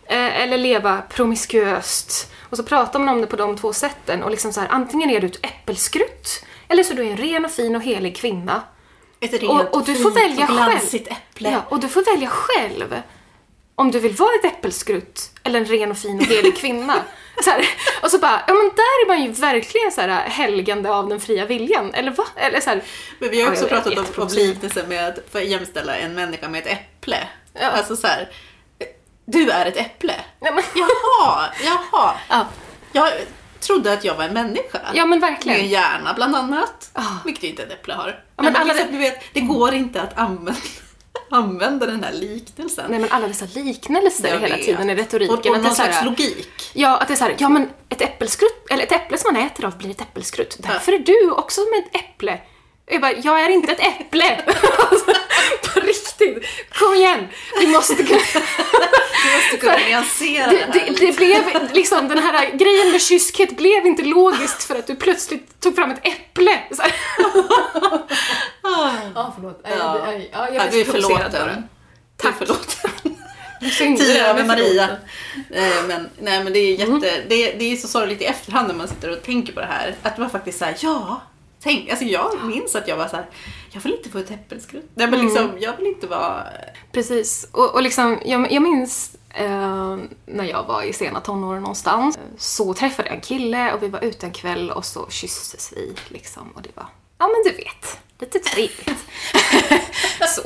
[0.05, 2.31] Eh, eller leva promiskuöst.
[2.49, 5.09] Och så pratar man om det på de två sätten och liksom så här, antingen
[5.09, 8.61] är du ett äppelskrutt eller så är du en ren och fin och helig kvinna.
[9.19, 11.51] Ett rent Och- och du får välja och glansigt äpple.
[11.51, 13.01] Ja, och du får välja själv
[13.75, 16.95] om du vill vara ett äppelskrutt eller en ren och fin och helig kvinna.
[17.43, 17.69] Så här,
[18.01, 21.19] och så bara, ja men där är man ju verkligen så här helgande av den
[21.19, 21.93] fria viljan.
[21.93, 22.23] Eller va?
[22.35, 22.81] Eller så här,
[23.19, 26.47] Men vi har Ja, också vet, pratat om, om liknelsen med att jämställa en människa
[26.49, 27.17] med ett äpple.
[27.53, 27.67] Ja.
[27.67, 28.29] Alltså så här,
[29.25, 30.15] du är ett äpple.
[30.39, 32.13] Nej, men- Jaha, jaha.
[32.29, 32.47] ja,
[32.91, 33.09] Jag
[33.59, 34.79] trodde att jag var en människa.
[34.93, 35.67] ja men Med en verkligen.
[35.67, 36.89] hjärna bland annat.
[36.93, 37.01] Ah.
[37.25, 38.23] Vilket inte ett äpple har.
[38.35, 40.61] men men alla det- du vet, det går inte att använda
[41.29, 42.85] använda den här liknelsen.
[42.89, 44.65] Nej men alla dessa liknelser Jag hela vet.
[44.65, 45.33] tiden i retoriken.
[45.37, 46.71] Och, och att någon här- slags logik.
[46.73, 49.65] Ja, att det är såhär, ja men ett äppelskrutt, eller ett äpple som man äter
[49.65, 50.57] av blir ett äppelskrutt.
[50.59, 52.39] Därför är du också som ett äpple.
[52.89, 54.41] Jag bara, jag är inte ett äpple!
[54.91, 55.05] alltså,
[55.73, 57.27] på riktigt, kom igen!
[57.59, 58.19] Vi måste kunna...
[59.25, 63.57] Du måste kunna nyansera Det, det, det, det blev liksom, den här grejen med kyskhet
[63.57, 66.59] blev inte logiskt för att du plötsligt tog fram ett äpple.
[66.71, 66.93] Så här.
[69.15, 69.61] Ja, förlåt.
[69.63, 69.69] Ja.
[69.71, 71.63] Ja, ja, Ja, du är förlåten.
[72.17, 72.33] Tack.
[72.39, 73.97] Du är förlåten.
[73.97, 74.83] Tio över Maria.
[75.51, 78.67] Eh, Men, nej, men det är jätte, det, är- det är så sorgligt i efterhand
[78.67, 79.95] när man sitter och tänker på det här.
[80.03, 81.21] Att det var faktiskt här, ja.
[81.67, 83.25] Tänk, alltså jag minns att jag var så här,
[83.71, 84.89] jag vill inte få ett äppelskrutt.
[84.95, 86.43] Nej men liksom, jag vill inte vara...
[86.91, 87.49] Precis.
[87.51, 92.19] Och, och liksom, jag, jag minns eh, när jag var i sena tonåren någonstans.
[92.37, 95.95] Så träffade jag en kille och vi var ute en kväll och så kysstes vi
[96.07, 96.51] liksom.
[96.55, 96.85] Och det var,
[97.19, 99.05] ja men du vet, lite trevligt.
[100.35, 100.41] så.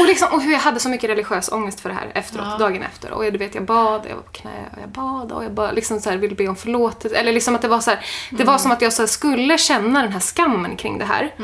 [0.00, 2.58] Och, liksom, och hur jag hade så mycket religiös ångest för det här efteråt, Ja.
[2.58, 3.10] dagen efter.
[3.10, 5.52] Och jag, du vet, jag bad, jag var på knä och jag bad och jag
[5.52, 7.16] bara, liksom så här, ville be om förlåtelse.
[7.16, 10.02] Eller liksom att det var så här, det var som att jag så skulle känna
[10.02, 11.34] den här skammen kring det här.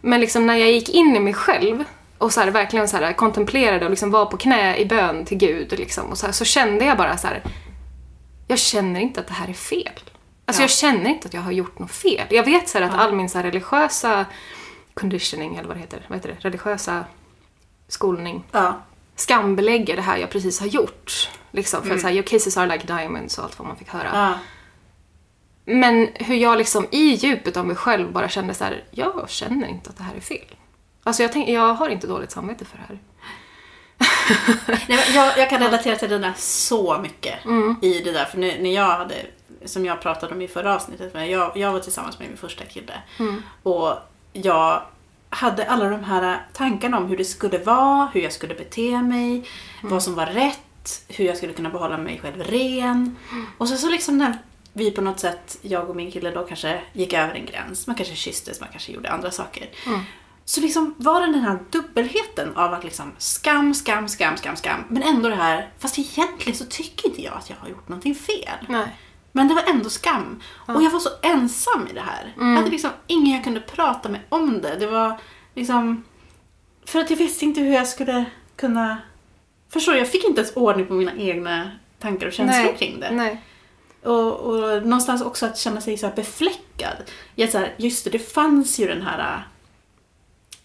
[0.00, 1.84] Men liksom när jag gick in i mig själv
[2.18, 5.38] och så här, verkligen så här, kontemplerade och liksom var på knä i bön till
[5.38, 7.42] Gud liksom, och så, här, så kände jag bara så här.
[8.48, 10.00] Jag känner inte att det här är fel.
[10.48, 10.64] Alltså Ja.
[10.64, 12.26] jag känner inte att jag har gjort något fel.
[12.30, 14.26] Jag vet så här, att all min så religiösa
[14.94, 16.48] conditioning, eller vad det heter, vad heter det?
[16.48, 17.04] Religiösa
[17.88, 18.80] skolning Ja.
[19.16, 21.30] skambelägger det här jag precis har gjort.
[21.50, 23.88] Liksom, för att så här, your cases are like diamonds och allt vad man fick
[23.88, 24.10] höra.
[24.12, 24.38] ja.
[25.68, 29.68] Men hur jag liksom i djupet av mig själv bara kände så här, jag känner
[29.68, 30.54] inte att det här är fel.
[31.02, 32.98] Alltså jag, tänk, jag har inte dåligt samvete för det här.
[34.88, 37.76] Nej, jag, jag kan relatera till där så mycket Mm.
[37.82, 38.24] i det där.
[38.24, 39.14] För nu, när jag hade,
[39.68, 42.64] som jag pratade om i förra avsnittet, men jag, jag var tillsammans med min första
[42.64, 42.94] kille.
[43.18, 43.42] Mm.
[43.62, 43.94] Och
[44.32, 44.82] jag
[45.30, 49.30] hade alla de här tankarna om hur det skulle vara, hur jag skulle bete mig,
[49.80, 49.90] Mm.
[49.92, 53.16] vad som var rätt, hur jag skulle kunna behålla mig själv ren.
[53.58, 54.38] Och så, så liksom när
[54.72, 57.86] vi på något sätt, jag och min kille då kanske gick över en gräns.
[57.86, 59.68] Man kanske kysstes, man kanske gjorde andra saker.
[60.44, 64.84] Så liksom var det den här dubbelheten av att liksom skam, skam, skam, skam, skam.
[64.88, 68.14] Men ändå det här, fast egentligen så tycker inte jag att jag har gjort någonting
[68.14, 68.66] fel.
[68.68, 68.96] Nej.
[69.36, 70.40] Men det var ändå skam.
[70.66, 72.34] Och jag var så ensam i det här.
[72.36, 74.76] Jag hade liksom ingen jag kunde prata med om det.
[74.76, 75.20] Det var
[75.54, 76.04] liksom...
[76.84, 78.24] För att jag visste inte hur jag skulle
[78.56, 78.98] kunna...
[79.68, 79.98] Förstår du?
[79.98, 82.76] Jag fick inte ens ordning på mina egna tankar och känslor Nej.
[82.78, 83.10] kring det.
[83.10, 83.42] Nej.
[84.02, 86.96] Och, och någonstans också att känna sig så här befläckad.
[87.34, 89.48] Jag så här, just det, det fanns ju den här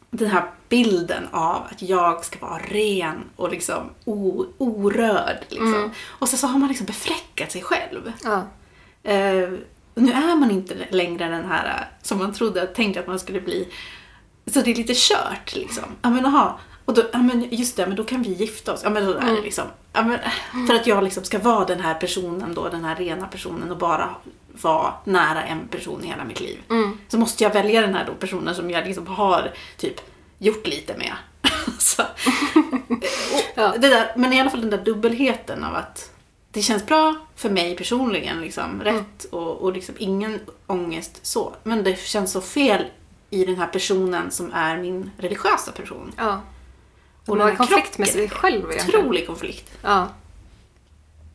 [0.10, 5.38] den här bilden av att jag ska vara ren och liksom o, orörd.
[5.50, 5.92] Liksom.
[6.08, 8.12] Och så, så har man liksom befläckat sig själv.
[8.24, 8.44] Ja.
[9.04, 9.50] Eh,
[9.96, 13.42] nu är man inte längre den här eh, som man trodde, tänkte att man skulle
[13.42, 13.68] bli.
[14.46, 15.84] Så det är lite kört liksom.
[16.02, 16.60] Ja men aha.
[16.86, 18.82] Och då, ja men just det, men då kan vi gifta oss.
[18.84, 19.64] Ja men då är det liksom.
[19.94, 20.20] Ja, men,
[20.68, 23.78] för att jag liksom ska vara den här personen då, den här rena personen och
[23.78, 24.10] bara
[24.62, 26.60] vara nära en person i hela mitt liv.
[27.08, 30.02] Så måste jag välja den här då personen som jag liksom har typ
[30.38, 31.14] gjort lite med.
[31.80, 32.04] så,
[33.56, 33.74] Ja.
[33.78, 36.12] det där, men i alla fall den där dubbelheten av att
[36.52, 41.56] det känns bra för mig personligen, liksom, rätt och, och liksom ingen ångest så.
[41.64, 42.86] Men det känns så fel
[43.30, 46.12] i den här personen som är min religiösa person.
[46.18, 46.42] ja.
[47.26, 49.00] Och man har konflikt med sig själv egentligen.
[49.02, 49.72] Otrolig konflikt.
[49.82, 50.08] Ja.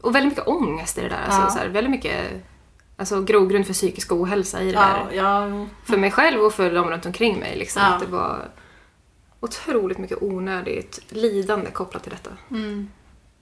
[0.01, 1.23] Och väldigt mycket ångest i det där.
[1.25, 1.51] Alltså, Ja.
[1.51, 2.43] så här, väldigt mycket
[2.97, 5.17] alltså, grogrund för psykisk ohälsa i det Ja, där.
[5.17, 7.57] ja, För mig själv och för de runt omkring mig.
[7.57, 7.83] Liksom.
[7.83, 8.49] Att det var
[9.41, 12.31] otroligt mycket onödigt lidande kopplat till detta.
[12.51, 12.91] mm,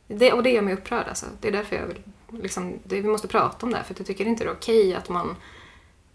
[0.07, 1.27] Det, och det gör mig upprörd alltså.
[1.41, 2.03] Det är därför jag vill,
[2.43, 3.85] liksom, det, vi måste prata om det här.
[3.85, 5.37] För jag tycker inte det är okej att man,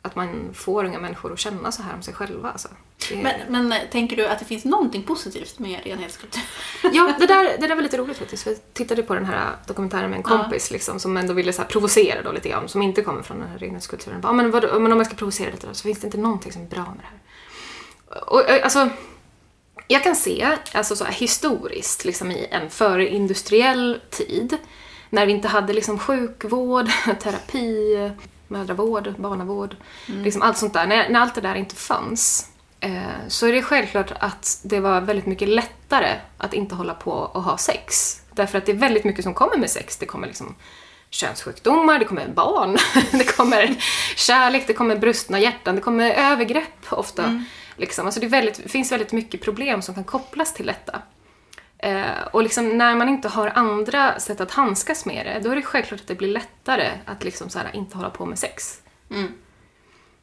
[0.02, 2.52] att man får unga människor att känna så här om sig själva.
[2.52, 2.67] Alltså.
[3.10, 6.41] Det, men, men eh, tänker du att det finns någonting positivt med renhetskultur?
[6.93, 8.45] Ja, det där, det där var lite roligt faktiskt.
[8.45, 12.21] Jag tittade på den här dokumentären med en kompis liksom, som ändå ville så provocera
[12.21, 14.21] då lite grann, som inte kommer från den här renhetskulturen.
[14.21, 16.52] Bara, men, vad, men om jag ska provocera lite då, så finns det inte någonting
[16.52, 17.19] som är bra med det här.
[18.28, 18.89] Och, eh, alltså,
[19.91, 24.58] jag kan se, alltså så här, historiskt, liksom i en förindustriell tid,
[25.10, 26.88] när vi inte hade liksom sjukvård,
[27.19, 28.12] terapi,
[28.47, 29.75] mödravård, barnavård,
[30.06, 30.88] liksom allt sånt där.
[30.88, 32.49] När, när allt det där inte fanns,
[32.80, 37.12] eh, så är det självklart att det var väldigt mycket lättare att inte hålla på
[37.12, 38.15] och ha sex.
[38.32, 39.97] Därför att det är väldigt mycket som kommer med sex.
[39.97, 40.56] Det kommer liksom
[41.10, 42.78] könssjukdomar, det kommer barn,
[43.12, 43.75] det kommer
[44.15, 47.43] kärlek, det kommer brustna hjärtan, det kommer övergrepp ofta.
[47.80, 48.06] Liksom.
[48.06, 51.02] Alltså det, väldigt, det finns väldigt mycket problem som kan kopplas till detta.
[51.78, 55.56] Eh, och liksom när man inte har andra sätt att handskas med det, då är
[55.56, 58.82] det självklart att det blir lättare att liksom så här, inte hålla på med sex.
[59.10, 59.32] Mm.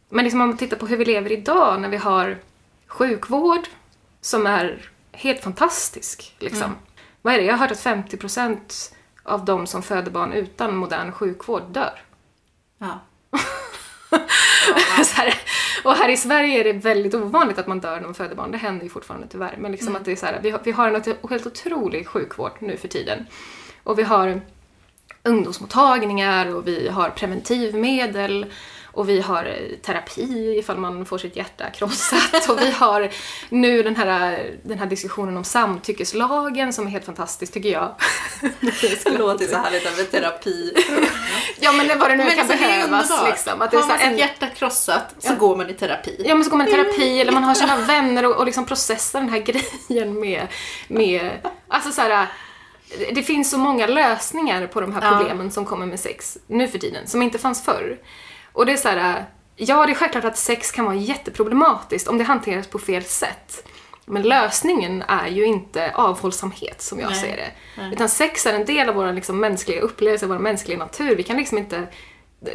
[0.08, 2.38] Men liksom om man tittar på hur vi lever idag, när vi har
[2.86, 3.66] sjukvård
[4.20, 6.36] som är helt fantastisk.
[6.38, 6.74] Liksom.
[7.22, 7.44] Vad är det?
[7.44, 8.92] Jag har hört att 50%
[9.22, 12.02] av de som föder barn utan modern sjukvård dör.
[12.78, 13.00] Ja.
[15.14, 15.34] Här,
[15.84, 18.50] och här i Sverige är det väldigt ovanligt att man dör när man föder barn.
[18.50, 19.56] Det händer ju fortfarande tyvärr.
[19.58, 22.52] Men liksom att det är så här, vi, har, vi har en helt otrolig sjukvård
[22.58, 23.26] nu för tiden.
[23.82, 24.40] Och vi har
[25.22, 28.46] ungdomsmottagningar och vi har preventivmedel
[28.96, 33.10] och vi har eh, terapi ifall man får sitt hjärta krossat och vi har
[33.48, 37.94] nu den här, den här diskussionen om samtyckeslagen som är helt fantastisk tycker jag.
[39.04, 40.74] Det låter så härligt med terapi.
[41.60, 43.62] Ja men det vad det nu kan alltså, det behövas liksom.
[43.62, 46.22] Att det är har man sitt en, hjärta krossat så går man i terapi.
[46.24, 48.64] Ja men så går man i terapi eller man har sina vänner och, och liksom
[48.66, 50.46] processar den här grejen med,
[50.88, 51.30] med
[51.68, 52.26] alltså så här,
[53.14, 55.18] det finns så många lösningar på de här Ja.
[55.18, 57.98] problemen som kommer med sex nu för tiden, som inte fanns förr.
[58.56, 59.24] Och det är så här,
[59.56, 63.68] ja det är självklart att sex kan vara jätteproblematiskt om det hanteras på fel sätt.
[64.04, 67.20] Men lösningen är ju inte avhållsamhet som jag Nej.
[67.20, 67.92] ser det.
[67.92, 71.16] Utan sex är en del av vår liksom, mänskliga upplevelse, vår mänskliga natur.
[71.16, 71.86] Vi kan liksom inte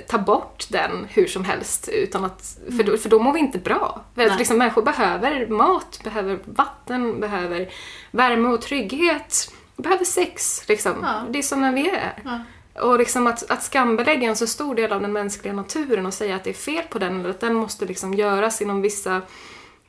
[0.08, 3.60] ta bort den hur som helst utan att, för, då, för då mår vi inte
[3.60, 4.02] bra.
[4.16, 4.38] För att Nej.
[4.38, 7.70] liksom, människor behöver mat, behöver vatten, behöver
[8.12, 10.68] värme och trygghet, behöver sex.
[10.68, 10.94] Liksom.
[11.02, 11.22] Ja.
[11.30, 12.14] Det är som när vi är.
[12.26, 12.40] Ja.
[12.76, 16.36] Och liksom att, att skambelägga en så stor del av den mänskliga naturen och säga
[16.36, 19.22] att det är fel på den eller att den måste liksom göras inom vissa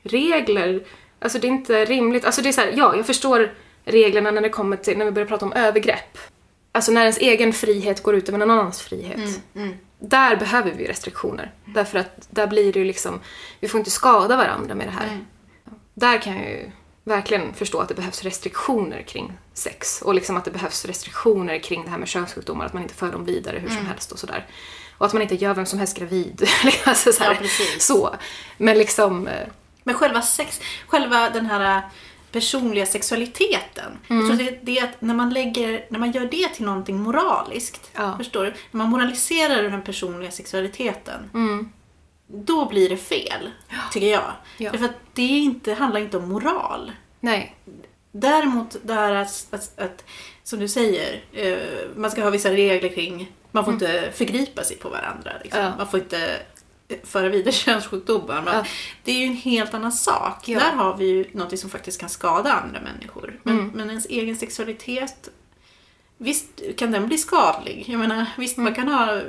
[0.03, 0.83] regler.
[1.19, 2.25] Alltså det är inte rimligt.
[2.25, 3.53] Alltså det är så här, ja, jag förstår
[3.85, 6.17] reglerna när det kommer till, när vi börjar prata om övergrepp.
[6.71, 9.41] Alltså när ens egen frihet går ut över någon annans frihet.
[9.55, 11.51] Mm, Där behöver vi restriktioner.
[11.65, 13.19] Därför att där blir det ju liksom,
[13.59, 15.07] vi får inte skada varandra med det här.
[15.07, 15.25] Mm.
[15.93, 16.71] Där kan jag ju
[17.03, 20.01] verkligen förstå att det behövs restriktioner kring sex.
[20.01, 23.11] Och liksom att det behövs restriktioner kring det här med könssjukdomar, att man inte för
[23.11, 23.77] dem vidare hur Mm.
[23.77, 24.45] som helst och sådär.
[24.97, 26.47] Och att man inte gör vem som helst gravid.
[26.85, 27.47] alltså så, här, Ja,
[27.79, 28.15] så.
[28.57, 29.47] Men liksom, eh,
[29.83, 31.83] Men själva sex, själva den här äh,
[32.31, 33.97] personliga sexualiteten.
[34.07, 34.27] Jag Mm.
[34.37, 37.91] tror det, det är att när man, lägger, när man gör det till någonting moraliskt,
[37.93, 38.17] Ja.
[38.17, 38.53] förstår du?
[38.71, 41.69] När man moraliserar den personliga sexualiteten, mm,
[42.33, 43.49] då blir det fel,
[43.91, 44.31] tycker jag.
[44.57, 44.71] Ja.
[44.71, 46.91] Därför att det inte, handlar inte om moral.
[47.19, 47.55] nej.
[48.15, 50.03] Däremot det här att, att, att
[50.43, 51.57] som du säger, eh,
[51.95, 55.31] man ska ha vissa regler kring, man får inte förgripa sig på varandra.
[55.43, 55.59] Liksom.
[55.61, 55.71] Mm.
[55.71, 55.77] Ja.
[55.77, 56.39] Man får inte
[56.87, 58.41] eh, föra vidare könssjukdomar.
[58.41, 58.65] Men Ja.
[59.03, 60.47] Det är ju en helt annan sak.
[60.47, 60.59] Ja.
[60.59, 63.39] Där har vi ju något som faktiskt kan skada andra människor.
[63.43, 63.71] Men, Mm.
[63.75, 65.29] men ens egen sexualitet,
[66.17, 67.85] visst kan den bli skadlig.
[67.87, 69.21] Jag menar, visst man kan ha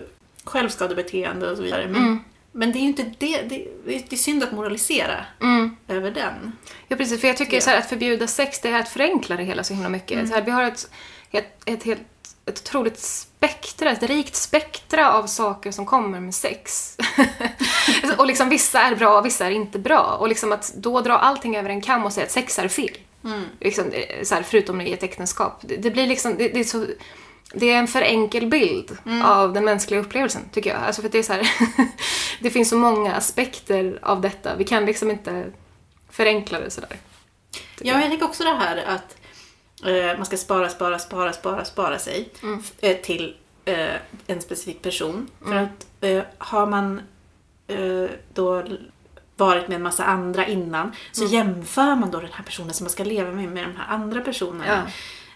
[0.45, 1.87] självskadebeteende och så vidare.
[1.89, 2.25] Men, Mm.
[2.55, 5.77] Men det är ju inte det, det, det är synd att moralisera Mm.
[5.89, 6.53] över den.
[6.89, 7.61] Ja precis, för jag tycker Ja.
[7.61, 10.29] så här, att förbjuda sex det är att förenkla det hela så himla mycket.
[10.29, 10.91] Så här, vi har ett,
[11.31, 12.03] ett, ett helt
[12.47, 16.97] ett otroligt spektra, ett rikt spektra av saker som kommer med sex.
[18.19, 20.17] och liksom vissa är bra och vissa är inte bra.
[20.21, 22.99] Och liksom att då dra allting över en kam och säga att sex är fel.
[23.61, 25.61] Liksom, det är så här, förutom i ett äktenskap.
[25.63, 26.87] Det, det blir liksom, det, det är så
[27.57, 30.83] det är en för enkel bild av den mänskliga upplevelsen, tycker jag.
[30.83, 31.49] Alltså för det är så här,
[32.41, 34.57] det finns så många aspekter av detta.
[34.57, 35.47] Vi kan liksom inte
[36.11, 36.97] förenkla det sådär.
[37.81, 39.17] Ja, men jag tänker också det här att
[39.87, 42.63] eh, man ska spara, spara, spara, spara, spara sig Mm.
[42.81, 43.95] eh, till eh,
[44.27, 45.29] en specifik person.
[45.47, 47.01] För att eh, har man
[47.67, 48.65] eh, då
[49.37, 51.35] varit med en massa andra innan så Mm.
[51.35, 54.21] jämför man då den här personen som man ska leva med med de här andra
[54.21, 54.83] personerna.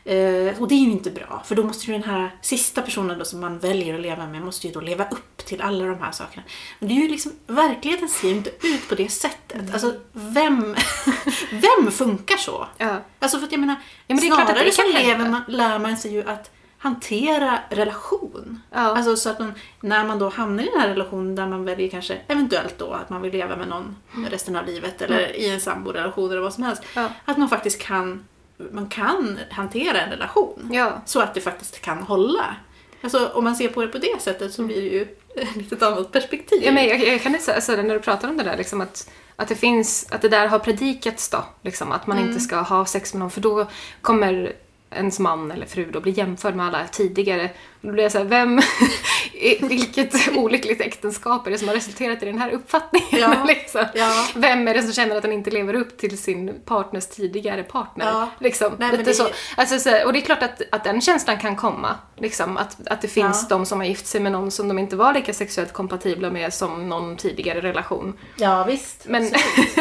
[0.09, 3.19] Eh, och det är ju inte bra, för då måste ju den här sista personen
[3.19, 5.99] då som man väljer att leva med måste ju då leva upp till alla de
[6.03, 6.43] här sakerna.
[6.79, 9.73] Men det är ju liksom, verkligheten ser ju inte ut på det sättet.
[9.73, 10.77] Alltså, vem,
[11.53, 12.67] vem funkar så?
[12.79, 13.01] Ja.
[13.19, 16.13] Alltså för att jag menar, Ja, men snarare det så lever man, lär man sig
[16.13, 18.61] ju att hantera relation.
[18.71, 18.79] Ja.
[18.79, 21.89] Alltså så att man, när man då hamnar i den här relationen där man väljer
[21.89, 23.97] kanske eventuellt då att man vill leva med någon
[24.31, 26.83] resten av livet eller i en samborelation eller vad som helst.
[26.95, 27.09] Ja.
[27.25, 28.25] Att man faktiskt kan,
[28.73, 30.71] man kan hantera en relation.
[30.73, 31.03] Ja.
[31.07, 32.57] Så att det faktiskt kan hålla.
[33.01, 35.03] Alltså om man ser på det på det sättet så blir det ju
[35.37, 36.63] ett litet annat perspektiv.
[36.65, 38.81] Ja, men jag, jag kan inte säga, alltså, när du pratar om det där, liksom
[38.81, 42.57] att, att det finns, att det där har predikats då, liksom, att man inte ska
[42.57, 43.67] ha sex med någon för då
[44.01, 44.53] kommer
[44.91, 47.51] ens man eller fru då bli jämförd med alla tidigare.
[47.81, 48.61] Då blir jag såhär, vem,
[49.61, 53.09] vilket olyckligt äktenskap är det som har resulterat i den här uppfattningen?
[53.11, 53.35] Ja.
[53.47, 53.85] liksom?
[53.95, 54.27] Ja.
[54.35, 58.07] Vem är det som känner att den inte lever upp till sin partners tidigare partner?
[58.07, 58.29] Ja.
[58.41, 59.27] Liksom, Nej, lite det- så.
[59.57, 61.95] Alltså, så, och det är klart att, att den känslan kan komma.
[62.17, 63.57] Liksom, att, att det finns Ja.
[63.57, 66.55] de som har gift sig med någon som de inte var lika sexuellt kompatibla med
[66.55, 68.19] som någon tidigare relation.
[68.37, 69.05] Ja visst.
[69.07, 69.31] Men,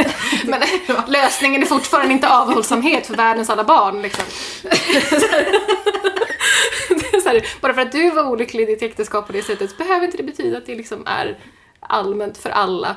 [0.46, 0.62] men
[1.08, 4.02] lösningen är fortfarande inte avhållsamhet för världens alla barn.
[4.02, 4.26] Liksom.
[7.28, 9.76] Så här, bara för att du var olycklig i ditt äktenskap på det sättet så
[9.78, 11.38] behöver inte det betyda att det liksom är
[11.80, 12.96] allmänt för alla.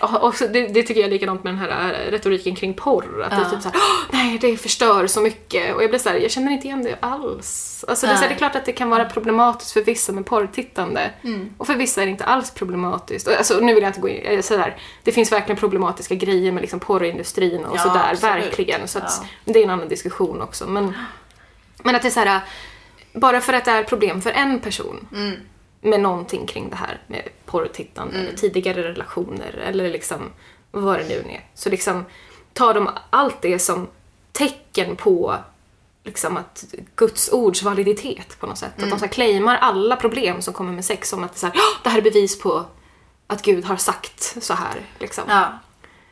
[0.00, 2.74] Och, och så, det, det tycker jag är likadant med den här äh, retoriken kring
[2.74, 3.22] porr.
[3.22, 3.50] Att det är Ja.
[3.50, 5.74] typ såhär, "Åh, nej det förstör så mycket.
[5.74, 7.84] Och jag blir såhär, jag känner inte igen det alls.
[7.88, 10.26] Alltså det, är här, det är klart att det kan vara problematiskt för vissa med
[10.26, 11.10] porrtittande.
[11.58, 13.28] Och för vissa är det inte alls problematiskt.
[13.28, 16.60] Alltså, nu vill jag inte gå in, säger sådär, det finns verkligen problematiska grejer med
[16.60, 18.22] liksom porrindustrin och Ja, sådär, absolut.
[18.44, 18.88] verkligen.
[18.88, 19.52] Så att, Ja.
[19.52, 20.66] det är en annan diskussion också.
[20.66, 20.94] Men,
[21.82, 22.40] men att det är såhär,
[23.20, 25.32] bara för att det är problem för en person Mm.
[25.80, 30.30] med någonting kring det här med porrtittande eller tidigare relationer eller liksom
[30.70, 31.44] vad det nu är.
[31.54, 32.04] Så liksom
[32.52, 33.88] tar de allt det som
[34.32, 35.36] tecken på
[36.04, 36.64] liksom att
[36.96, 38.82] Guds ords validitet på något sätt.
[38.82, 41.46] Att de så här claimar alla problem som kommer med sex som att det, så
[41.46, 42.64] här, "Åh, det här är bevis på
[43.26, 44.80] att Gud har sagt så här.
[44.98, 45.24] Liksom.
[45.28, 45.58] Ja.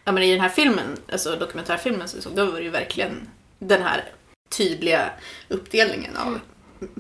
[0.04, 3.28] ja, men i den här filmen, alltså dokumentärfilmen, så, så då var det ju verkligen
[3.58, 4.04] den här
[4.48, 5.10] tydliga
[5.48, 6.40] uppdelningen av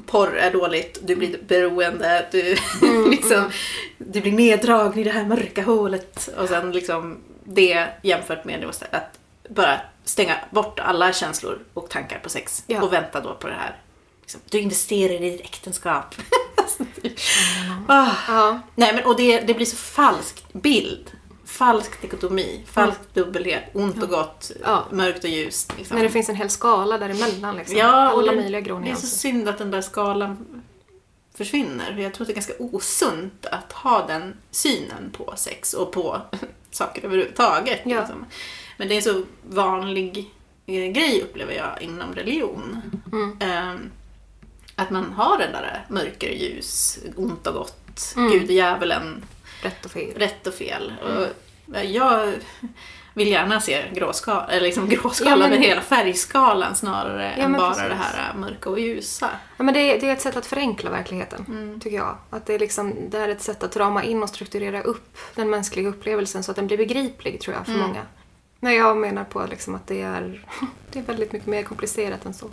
[0.06, 2.56] porr är dåligt, du blir beroende, du,
[3.10, 3.50] liksom,
[3.98, 6.28] du blir neddragen i det här mörka hålet.
[6.38, 9.18] Och sen liksom det jämfört med det att
[9.48, 12.82] bara stänga bort alla känslor och tankar på sex Ja.
[12.82, 13.76] och vänta då på det här.
[14.20, 16.14] Liksom, du investerar i ditt äktenskap.
[17.02, 17.12] Typ.
[17.88, 18.10] ah.
[18.28, 18.60] Ja.
[18.74, 21.10] Nej men och det, det blir så falsk bild.
[21.54, 24.84] Falsk dikotomi, falsk dubbelhet, ont och gott, Ja.
[24.90, 25.72] mörkt och ljust.
[25.78, 25.96] Liksom.
[25.96, 27.56] När det finns en hel skala däremellan.
[27.56, 27.76] Liksom.
[27.76, 29.06] ja, Alla det, möjliga det är så grånyanser.
[29.06, 30.62] synd att den där skalan
[31.34, 31.94] försvinner.
[31.94, 35.92] För Jag tror att det är ganska osunt att ha den synen på sex och
[35.92, 36.20] på
[36.70, 37.80] saker överhuvudtaget.
[37.84, 38.00] Ja.
[38.00, 38.24] Liksom.
[38.76, 40.30] Men det är en så vanlig
[40.66, 42.80] eh, grej upplever jag inom religion.
[43.12, 43.36] Mm.
[43.40, 43.90] Ehm,
[44.76, 48.30] att man har den där mörker och ljus, ont och gott, Mm.
[48.32, 49.24] Gud och djävulen,
[49.62, 50.12] Rätt och fel.
[50.16, 50.92] rätt och fel.
[51.06, 51.16] Mm.
[51.22, 51.26] Och
[51.66, 52.32] jag
[53.14, 57.60] vill gärna se gråskala, eller liksom gråskala Ja, men- hela färgskalan snarare Ja, än men
[57.60, 57.88] bara precis.
[57.88, 59.30] det här äh, mörka och ljusa.
[59.56, 61.80] Ja, men det, är, det är ett sätt att förenkla verkligheten, Mm.
[61.80, 62.16] tycker jag.
[62.30, 65.50] Att det, är liksom, det är ett sätt att rama in och strukturera upp den
[65.50, 67.86] mänskliga upplevelsen så att den blir begriplig, tror jag, för Mm.
[67.86, 68.00] många.
[68.60, 70.44] Nej, jag menar på liksom att det är,
[70.92, 72.46] det är väldigt mycket mer komplicerat än så.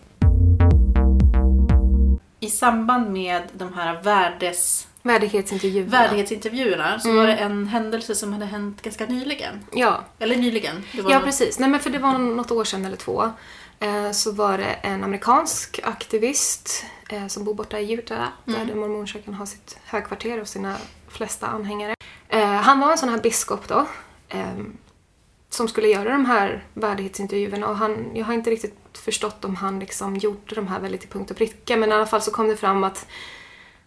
[2.40, 5.90] I samband med de här värdes, Värdighetsintervjuerna.
[5.92, 7.18] värdighetsintervjuerna så Mm.
[7.20, 9.66] var det en händelse som hade hänt ganska nyligen.
[9.74, 10.84] Ja, Eller nyligen.
[10.92, 11.60] Ja något- precis.
[11.60, 13.32] Nej, men för det var något år sedan eller två.
[13.80, 18.68] Eh, så var det en amerikansk aktivist eh, som bor borta i Utah, Mm.
[18.68, 20.76] där mormonkyrkan har sitt högkvarter och sina
[21.08, 21.96] flesta anhängare.
[22.30, 23.86] Eh, han var en sån här biskop då,
[25.50, 29.80] som skulle göra de här värdighetsintervjuerna och han, jag har inte riktigt förstått om han
[29.80, 32.48] liksom gjorde de här väldigt till punkt och pricka men i alla fall så kom
[32.48, 33.06] det fram att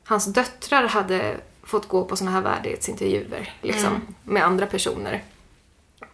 [0.04, 5.24] hans döttrar hade fått gå på såna här värdighetsintervjuer liksom, med andra personer.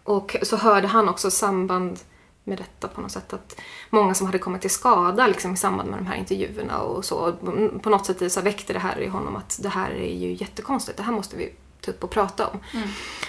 [0.03, 1.99] Och så hörde han också samband
[2.43, 3.33] med detta på något sätt.
[3.33, 7.05] Att många som hade kommit till skada liksom, i samband med de här intervjuerna och
[7.05, 7.15] så.
[7.15, 7.39] Och
[7.83, 10.97] på något sätt så väckte det här i honom att det här är ju jättekonstigt.
[10.97, 12.59] Det här måste vi ta upp och prata om.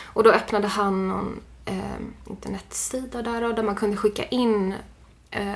[0.04, 4.74] Och då öppnade han någon eh, internetsida där och där man kunde skicka in
[5.30, 5.54] eh,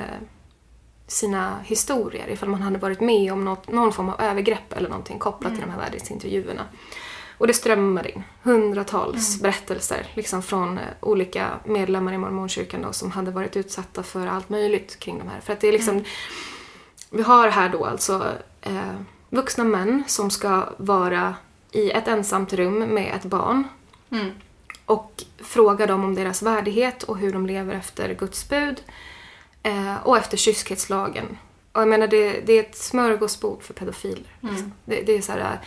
[1.07, 5.19] sina historier ifall man hade varit med om något, någon form av övergrepp eller någonting
[5.19, 6.63] kopplat till de här värdighetsintervjuerna.
[7.37, 13.11] Och det strömmade in hundratals berättelser liksom från eh, olika medlemmar i mormonkyrkan då, som
[13.11, 15.39] hade varit utsatta för allt möjligt kring de här.
[15.41, 16.03] För att det är liksom,
[17.09, 18.25] vi har här då alltså
[18.61, 18.95] eh,
[19.29, 21.35] vuxna män som ska vara
[21.71, 23.63] i ett ensamt rum med ett barn
[24.09, 24.31] Mm.
[24.85, 28.81] och fråga dem om deras värdighet och hur de lever efter Guds bud
[29.67, 31.37] eh, och efter kyskhetslagen.
[31.71, 34.25] Och jag menar, det, det är ett smörgåsbord för pedofiler.
[34.41, 34.73] Liksom.
[34.85, 35.59] Det, det är så här,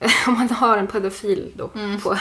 [0.00, 1.68] eh, om man har en pedofil då
[2.02, 2.16] på,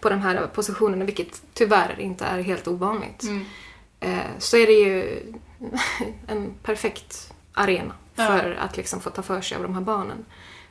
[0.00, 3.44] på de här positionerna, vilket tyvärr inte är helt ovanligt, Mm.
[4.00, 5.22] eh, så är det ju
[6.26, 8.26] en perfekt arena Ja.
[8.26, 10.24] för att liksom få ta för sig av de här barnen.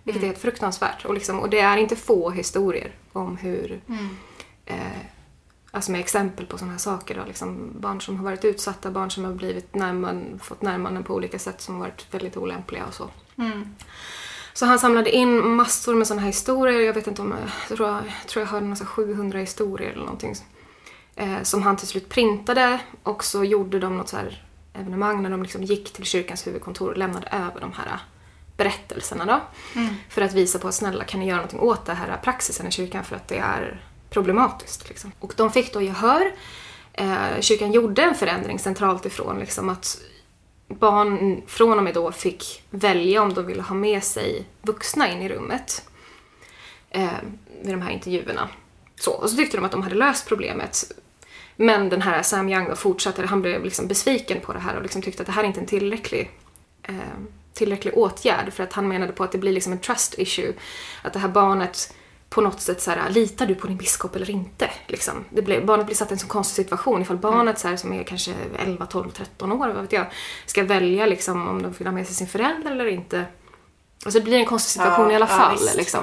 [0.04, 1.06] Vilket är helt fruktansvärt.
[1.06, 3.82] Och, liksom, och det är inte få historier om hur
[4.65, 4.78] eh,
[5.76, 7.16] alltså med exempel på sådana här saker.
[7.16, 11.14] Då, liksom barn som har varit utsatta, barn som har blivit närman, fått närmanden på
[11.14, 13.10] olika sätt som har varit väldigt olämpliga och så.
[13.38, 13.76] Mm.
[14.54, 16.82] Så han samlade in massor med sådana här historier.
[16.82, 17.36] Jag vet inte om,
[17.70, 20.36] jag tror jag, tror jag hörde några så här 700 historier eller någonting.
[21.16, 25.30] Eh, som han till slut printade och så gjorde de något så här evenemang när
[25.30, 28.00] de liksom gick till kyrkans huvudkontor och lämnade över de här
[28.58, 29.42] berättelserna då.
[30.10, 32.71] För att visa på att snälla kan ni göra någonting åt det här praxisen i
[32.71, 33.82] kyrkan för att det är
[34.16, 34.90] problematiskt.
[34.90, 35.12] Liksom.
[35.20, 36.32] Och de fick då gehör.
[36.94, 40.02] Eh, kyrkan gjorde en förändring centralt ifrån liksom att
[40.68, 45.22] barn från och med då fick välja om de ville ha med sig vuxna in
[45.22, 45.90] i rummet
[46.90, 47.20] eh,
[47.62, 48.50] vid de här intervjuerna.
[48.96, 50.92] Så, och så tyckte de att de hade löst problemet.
[51.56, 54.82] Men den här Sam Young då fortsatte, han blev liksom besviken på det här och
[54.82, 56.32] liksom tyckte att det här är inte en tillräcklig,
[56.84, 56.96] eh,
[57.54, 60.54] tillräcklig åtgärd för att han menade på att det blir liksom en trust issue.
[61.02, 61.94] Att det här barnet
[62.36, 64.69] på något sätt så här, litar du på din biskop eller inte?
[64.88, 65.25] Liksom.
[65.29, 67.94] Det blir, barnet blir satt i en så konstig situation ifall barnet så här, som
[67.94, 70.06] är kanske 11, 12, 13 år, vad vet jag,
[70.46, 73.25] ska välja liksom, om de vill ha med sig sin förälder eller inte.
[74.06, 75.58] Alltså det blir en konstig situation i alla ja, fall.
[75.58, 76.02] visst, liksom.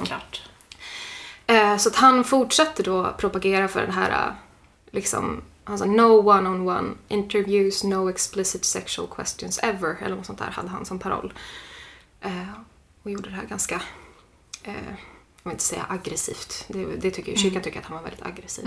[1.47, 4.35] Eh, så att han fortsatte då propagera för den här,
[4.91, 10.51] liksom, han sa no one-on-one interviews, no explicit sexual questions ever, eller något sånt där
[10.51, 11.33] hade han som paroll.
[12.21, 12.53] Eh,
[13.03, 13.83] och gjorde det här ganska,
[14.63, 14.95] eh,
[15.43, 18.65] jag vill inte säga aggressivt, det, det tycker, kyrkan tycker att han var väldigt aggressiv.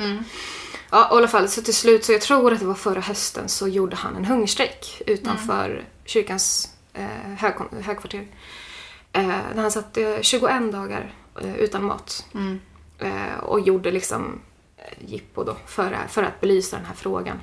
[0.90, 3.50] Ja, i alla fall, så till slut, så jag tror att det var förra hösten,
[3.50, 7.06] så gjorde han en hungerstrejk utanför kyrkans eh,
[7.38, 8.28] högkon- högkvarter.
[9.12, 12.26] Eh, där han satt eh, 21 dagar eh, utan mat.
[13.00, 14.42] Eh, och gjorde liksom
[14.78, 17.42] eh, jippo då för, för att belysa den här frågan.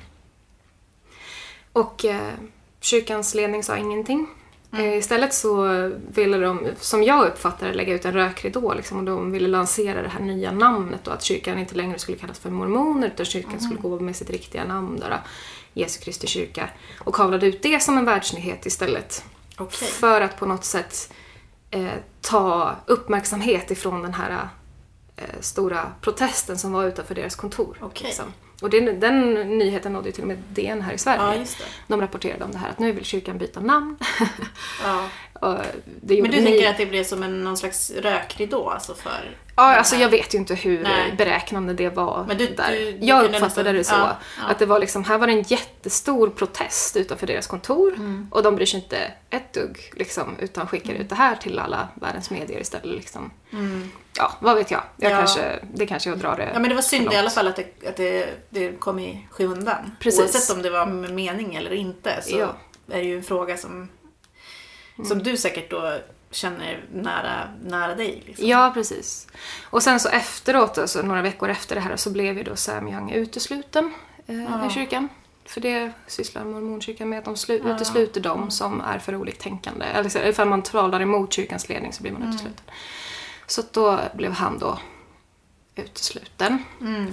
[1.73, 2.33] Och eh,
[2.79, 4.27] kyrkans ledning sa ingenting.
[4.73, 5.67] Eh, istället så
[6.13, 10.01] ville de, som jag uppfattar det, lägga ut en rökridå liksom, och de ville lansera
[10.01, 13.59] det här nya namnet och att kyrkan inte längre skulle kallas för mormoner utan kyrkan
[13.59, 15.21] skulle gå med sitt riktiga namn där,
[15.73, 16.69] Jesu Kristi kyrka.
[16.99, 19.25] Och kavlade ut det som en världsnyhet istället.
[19.57, 19.87] Okej.
[19.87, 21.13] För att på något sätt
[21.71, 21.87] eh,
[22.21, 24.47] ta uppmärksamhet ifrån den här
[25.15, 27.77] eh, stora protesten som var utanför deras kontor.
[27.81, 28.07] Okej.
[28.07, 28.25] Liksom.
[28.63, 31.45] Och den, den nyheten nådde ju till och med DN här i Sverige.
[31.59, 31.65] Ja.
[31.87, 33.97] De rapporterade om det här att nu vill kyrkan byta namn.
[34.83, 35.07] Ja.
[36.01, 39.37] Men du ni- tänker att det blev som en, någon slags rökridå alltså för...
[39.55, 41.13] Ja, alltså jag vet ju inte hur Nej.
[41.17, 42.71] beräknande det var Men du- där.
[42.71, 43.93] du- du jag uppfattade det så.
[43.95, 44.47] ja, ja.
[44.51, 48.27] Att det var liksom, här var det en jättestor protest utanför deras kontor Mm.
[48.31, 48.97] och de bryr sig inte
[49.29, 52.85] ett dugg liksom, utan skickar ut det här till alla världens medier istället.
[52.95, 53.31] Liksom.
[54.17, 54.81] Ja, vad vet jag.
[54.97, 55.19] jag Mm.
[55.21, 55.25] Ja.
[55.25, 57.55] kanske, det kanske jag drar det Ja men det var synd i alla fall att
[57.55, 59.95] det, att det, det kom i skymundan.
[59.99, 60.21] Precis.
[60.21, 63.89] Oavsett om det var med mening eller inte så är det ju en fråga som,
[64.95, 65.23] som Mm.
[65.23, 65.97] du säkert då
[66.31, 68.23] känner nära, nära dig.
[68.25, 68.47] Liksom.
[68.47, 69.27] Ja, precis.
[69.63, 72.87] Och sen så efteråt, alltså några veckor efter det här, så blev ju då Sam
[72.87, 73.93] Young utesluten
[74.27, 75.09] eh, i kyrkan.
[75.45, 79.85] För det sysslar mormonkyrkan med, att de slu- utesluter dem som är för oliktänkande.
[79.85, 82.63] Eller ifall man talar emot kyrkans ledning så blir man utesluten.
[83.47, 84.79] Så då blev han då
[85.75, 86.57] utesluten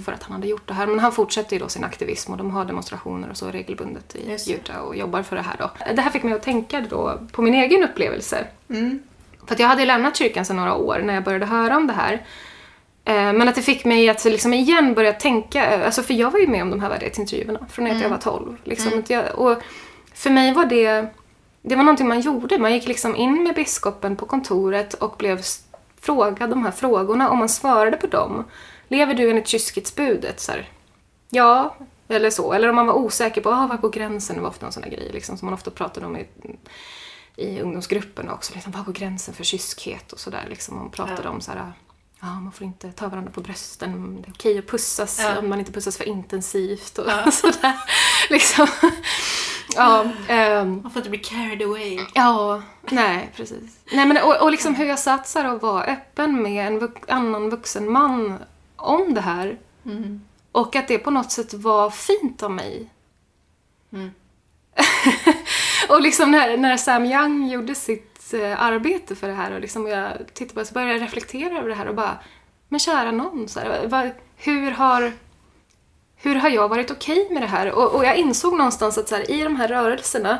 [0.05, 0.87] för att han hade gjort det här.
[0.87, 4.31] Men han fortsätter ju då sin aktivism och de har demonstrationer och så regelbundet i
[4.31, 4.49] Just.
[4.49, 5.71] Utah och jobbar för det här då.
[5.95, 8.47] Det här fick mig att tänka då på min egen upplevelse.
[9.47, 11.87] För att jag hade ju lämnat kyrkan sedan några år när jag började höra om
[11.87, 12.13] det här.
[13.05, 16.39] Eh, Men att det fick mig att liksom igen börja tänka, alltså för jag var
[16.39, 18.57] ju med om de här värdighetsintervjuerna från att jag var 12.
[18.63, 18.99] Liksom.
[18.99, 19.61] Att jag, och
[20.13, 21.05] för mig var det,
[21.61, 22.57] det var någonting man gjorde.
[22.57, 25.41] Man gick liksom in med biskopen på kontoret och blev
[26.01, 28.45] frågad de här frågorna och man svarade på dem.
[28.87, 30.39] Lever du enligt kyskhetsbudet?
[30.39, 30.69] Så här,
[31.29, 31.75] ja,
[32.07, 32.53] eller så.
[32.53, 34.35] Eller om man var osäker på, ah, var går gränsen?
[34.35, 36.27] Det var ofta en sån där grej liksom, som man ofta pratade om i,
[37.35, 38.53] i ungdomsgrupperna också.
[38.53, 40.45] Liksom, var går gränsen för kyskhet och sådär.
[40.49, 41.29] Liksom, man pratade Ja.
[41.29, 41.71] om så här,
[42.21, 45.39] ja, man får inte ta varandra på brösten, det är okej att pussas Ja.
[45.39, 47.73] om man inte pussas för intensivt och sådär.
[48.29, 48.67] Liksom.
[49.75, 51.99] Ja, ehm, Man får inte bli carried away.
[52.13, 53.79] Ja, nej precis.
[53.91, 57.49] Nej, men, och, och liksom hur jag satsar och var öppen med en vux, annan
[57.49, 58.37] vuxen man
[58.75, 59.59] om det här.
[60.51, 62.89] Och att det på något sätt var fint av mig.
[65.89, 69.87] och liksom när, när Sam Young gjorde sitt eh, arbete för det här och liksom
[69.87, 72.17] jag tittade på det så började jag reflektera över det här och bara,
[72.69, 75.13] men kära någon, så här, vad, hur har
[76.21, 77.71] hur har jag varit okej med det här?
[77.71, 80.37] Och, och jag insåg någonstans att så här, i de här rörelserna,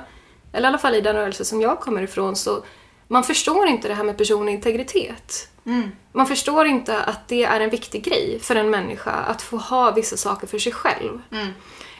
[0.54, 2.64] eller i alla fall i den rörelse som jag kommer ifrån, så
[3.08, 5.48] man förstår inte det här med personlig integritet.
[6.12, 9.92] Man förstår inte att det är en viktig grej för en människa att få ha
[9.92, 11.22] vissa saker för sig själv.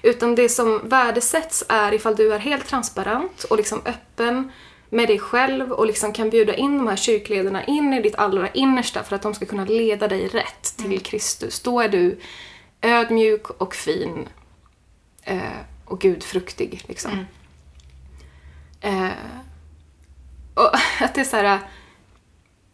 [0.02, 4.52] Utan det som värdesätts är ifall du är helt transparent och liksom öppen
[4.90, 8.50] med dig själv och liksom kan bjuda in de här kyrkledarna in i ditt allra
[8.50, 11.60] innersta för att de ska kunna leda dig rätt till Kristus.
[11.60, 12.20] Då är du
[12.82, 14.30] ödmjuk och fin
[15.24, 15.40] eh,
[15.86, 16.84] och gudfruktig.
[16.88, 17.26] Liksom.
[18.82, 19.10] Eh,
[20.54, 21.60] och att det är så här...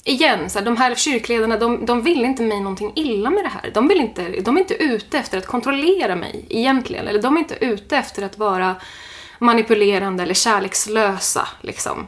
[0.04, 3.50] Igen, så här, de här kyrkledarna, de, de vill inte mig någonting illa med det
[3.50, 3.72] här.
[3.74, 7.08] De, vill inte, de är inte ute efter att kontrollera mig egentligen.
[7.08, 8.76] Eller de är inte ute efter att vara
[9.40, 11.48] manipulerande eller kärlekslösa.
[11.62, 12.08] Liksom.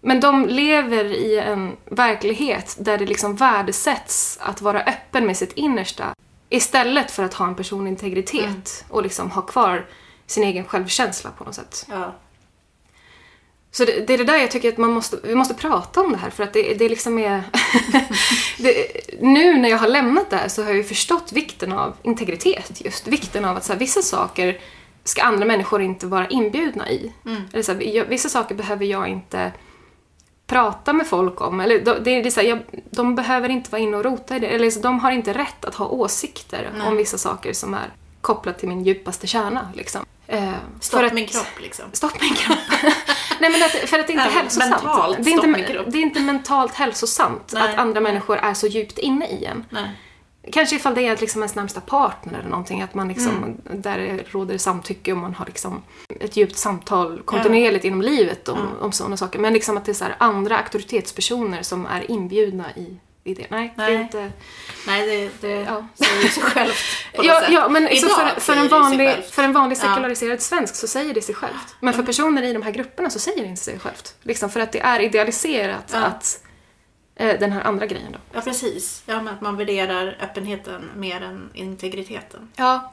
[0.00, 5.52] Men de lever i en verklighet där det liksom värdesätts att vara öppen med sitt
[5.52, 6.14] innersta
[6.56, 9.86] istället för att ha en personlig integritet och liksom ha kvar
[10.26, 11.86] sin egen självkänsla på något sätt.
[11.90, 12.14] Ja.
[13.70, 16.12] Så det, det är det där jag tycker att man måste, vi måste prata om
[16.12, 17.42] det här för att det, det liksom är...
[18.58, 18.86] det,
[19.20, 22.84] nu när jag har lämnat det här så har jag ju förstått vikten av integritet
[22.84, 23.06] just.
[23.06, 24.60] Vikten av att så här, vissa saker
[25.04, 27.12] ska andra människor inte vara inbjudna i.
[27.52, 29.52] Eller så här, vissa saker behöver jag inte
[30.46, 31.60] prata med folk om.
[31.60, 32.58] Eller de, det, är- det är så här, jag,
[32.90, 34.46] de behöver inte vara inne och rota i det.
[34.46, 37.90] Eller så, de har inte rätt att ha åsikter om vissa saker som är
[38.20, 39.68] kopplat till min djupaste kärna.
[39.74, 40.04] Liksom.
[40.26, 41.84] Eh, Stopp för att- min kropp liksom.
[41.92, 42.58] Stopp min kropp.
[43.40, 44.70] Nej men att, för att det är inte Ja, hälsosamt.
[44.70, 45.86] mentalt det, är stopp min inte, kropp.
[45.88, 47.62] det är inte mentalt hälsosamt Nej.
[47.72, 49.64] att andra människor är så djupt inne i en.
[49.70, 49.90] Nej.
[50.52, 53.56] Kanske ifall det är liksom ens närmsta partner eller någonting, att man liksom, Mm.
[53.82, 55.82] där det råder samtycke och man har liksom
[56.20, 59.38] ett djupt samtal kontinuerligt inom livet om, om sådana saker.
[59.38, 63.46] Men liksom att det är så andra auktoritetspersoner som är inbjudna i, i det.
[63.50, 64.00] Nej, det är Nej.
[64.00, 64.32] inte...
[64.86, 65.86] Nej, det, det Ja.
[65.94, 66.74] säger sig självt
[67.16, 67.50] på Ja, sätt.
[67.52, 69.82] ja, men liksom Idag för, för, säger en vanlig, för en vanlig Ja.
[69.82, 69.94] Mm.
[69.94, 71.74] sekulariserad svensk så säger det sig självt.
[71.80, 74.14] Men för personer i de här grupperna så säger det inte sig självt.
[74.22, 75.98] Liksom för att det är idealiserat Ja.
[75.98, 76.40] att
[77.14, 78.18] den här andra grejen då.
[78.32, 79.02] Ja, precis.
[79.06, 82.52] Ja, men att man värderar öppenheten mer än integriteten.
[82.56, 82.92] Ja.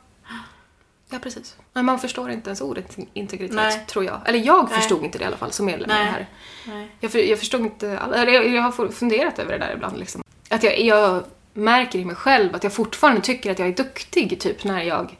[1.09, 1.55] Ja, precis.
[1.73, 3.85] Men man förstår inte ens ordet integritet, Nej.
[3.87, 4.21] tror jag.
[4.25, 4.79] Eller jag Nej.
[4.79, 6.11] förstod inte det i alla fall som medlem i det Nej.
[6.11, 6.27] här.
[6.67, 6.91] Nej.
[6.99, 9.99] Jag, för, jag förstod inte, all, eller jag, jag har funderat över det där ibland.
[9.99, 10.23] Liksom.
[10.49, 14.39] Att jag, jag märker i mig själv att jag fortfarande tycker att jag är duktig,
[14.39, 15.17] typ när jag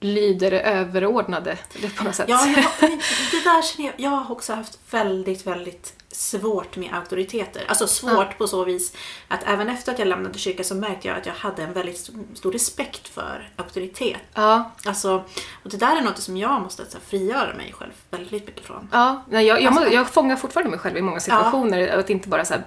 [0.00, 2.28] lyder överordnade det på något sätt.
[2.28, 2.54] Ja, jag,
[3.30, 4.00] det där känner jag.
[4.00, 7.64] Jag har också haft väldigt, väldigt svårt med auktoriteter.
[7.68, 8.96] Alltså svårt på så vis
[9.28, 11.94] att även efter att jag lämnade kyrkan så märkte jag att jag hade en väldigt
[11.96, 14.20] st- stor respekt för auktoritet.
[14.34, 14.70] ja.
[14.86, 15.24] Alltså,
[15.64, 18.64] och det där är något som jag måste så här, frigöra mig själv väldigt mycket
[18.66, 18.88] från.
[18.92, 21.88] Ja, nej, jag, jag, Alltså- må, jag fångar fortfarande mig själv i många situationer.
[21.98, 22.62] Att inte bara så här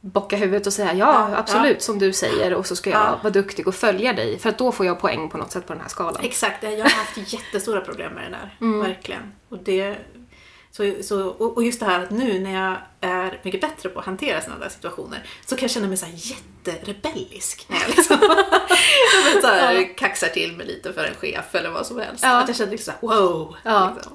[0.00, 3.18] bocka huvudet och säga ja, Ja, absolut som du säger och så ska jag Ja.
[3.22, 4.38] vara duktig och följa dig.
[4.38, 6.22] För att då får jag poäng på något sätt på den här skalan.
[6.24, 8.56] Exakt, jag har haft jättestora problem med det där.
[8.60, 8.80] Mm.
[8.80, 9.32] Verkligen.
[9.48, 9.96] Och, det,
[10.76, 14.06] så, så, och just det här att nu när jag är mycket bättre på att
[14.06, 17.66] hantera sådana där situationer så kan jag känna mig så här jätterebellisk.
[17.68, 21.70] När jag liksom jag vet, så här, kaxar till mig lite för en chef eller
[21.70, 22.24] vad som helst.
[22.24, 22.40] Ja.
[22.40, 23.56] Att jag känner liksom så här, wow!
[23.62, 23.92] Ja.
[23.94, 24.12] Liksom.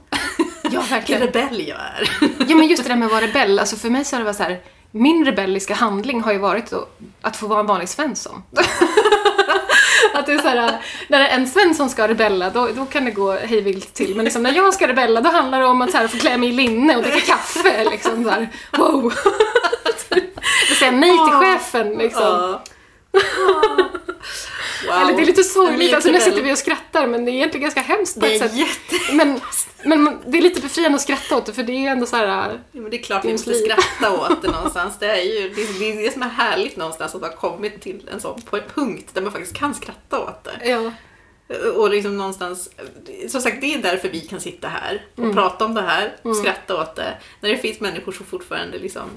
[0.72, 2.10] Ja, Vilken rebell jag är.
[2.48, 3.60] Ja, men just det där med att vara rebell.
[3.60, 4.62] Alltså för mig så har det varit så här.
[4.92, 8.44] Min rebelliska handling har ju varit att, att få vara en vanlig Svensson.
[10.14, 13.32] att det är så här, när en Svensson ska rebella, då, då kan det gå
[13.32, 14.16] hejvilt till.
[14.16, 16.38] Men liksom, när jag ska rebella, då handlar det om att så här, få klä
[16.38, 17.90] mig i linne och dricka kaffe.
[17.92, 19.14] Liksom, så här, wow!
[20.72, 21.90] Och säga nej till chefen.
[21.90, 22.60] Liksom.
[24.88, 24.94] Wow.
[24.96, 27.62] Eller det är lite sorgligt, alltså nu sitter vi och skrattar men det är egentligen
[27.62, 28.54] ganska hemskt på ett sätt.
[28.56, 29.14] jätte...
[29.16, 29.40] Men,
[29.86, 32.28] men det är lite befriande att skratta åt det för det är ändå så här.
[32.72, 34.94] Ja, men det är klart vi måste skratta åt det någonstans.
[35.00, 38.10] Det är ju det, är- det, är som är härligt någonstans att har kommit till
[38.14, 40.70] en sån på en punkt där man faktiskt kan skratta åt det.
[40.70, 40.92] Ja.
[41.76, 42.70] Och liksom någonstans,
[43.30, 45.36] som sagt det är därför vi kan sitta här och Mm.
[45.36, 47.18] prata om det här och skratta åt det.
[47.42, 49.10] När det finns människor som fortfarande liksom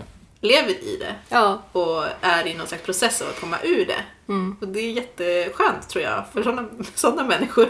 [0.45, 1.63] lever i det Ja.
[1.73, 4.05] och är i någon slags process av att komma ur det.
[4.29, 4.57] Mm.
[4.61, 7.69] Och det är jätteskönt tror jag för sådana, sådana människor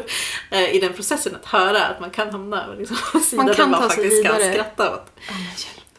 [0.51, 3.70] eh, i den processen att höra att man kan hamna på liksom, sidan Man kan
[3.70, 5.07] där man faktiskt kan skratta åt.
[5.29, 5.35] Ja,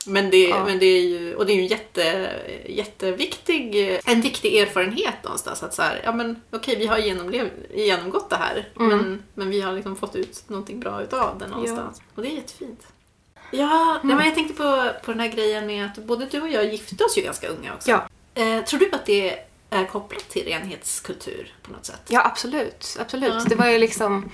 [0.08, 0.66] men det, Ja.
[0.66, 2.30] men det är ju, och det är ju en jätte,
[2.66, 5.64] jätteviktig, en viktig erfarenhet någonstans.
[5.64, 8.98] Att så här, ja men okej vi har genomlev, genomgått det här Mm.
[8.98, 12.02] men, men vi har liksom fått ut någonting bra utav det någonstans.
[12.16, 12.88] Och det är jättefint.
[13.58, 14.18] Ja, Mm.
[14.18, 17.04] men jag tänkte på, på den här grejen med att både du och jag gifte
[17.04, 17.90] oss ju ganska unga också.
[17.92, 18.08] Ja.
[18.44, 19.40] Eh, tror du att det
[19.70, 22.02] är kopplat till renhetskultur på något sätt?
[22.08, 22.98] Ja, absolut.
[23.00, 23.34] absolut.
[23.34, 23.44] Ja.
[23.50, 24.32] Det var ju liksom...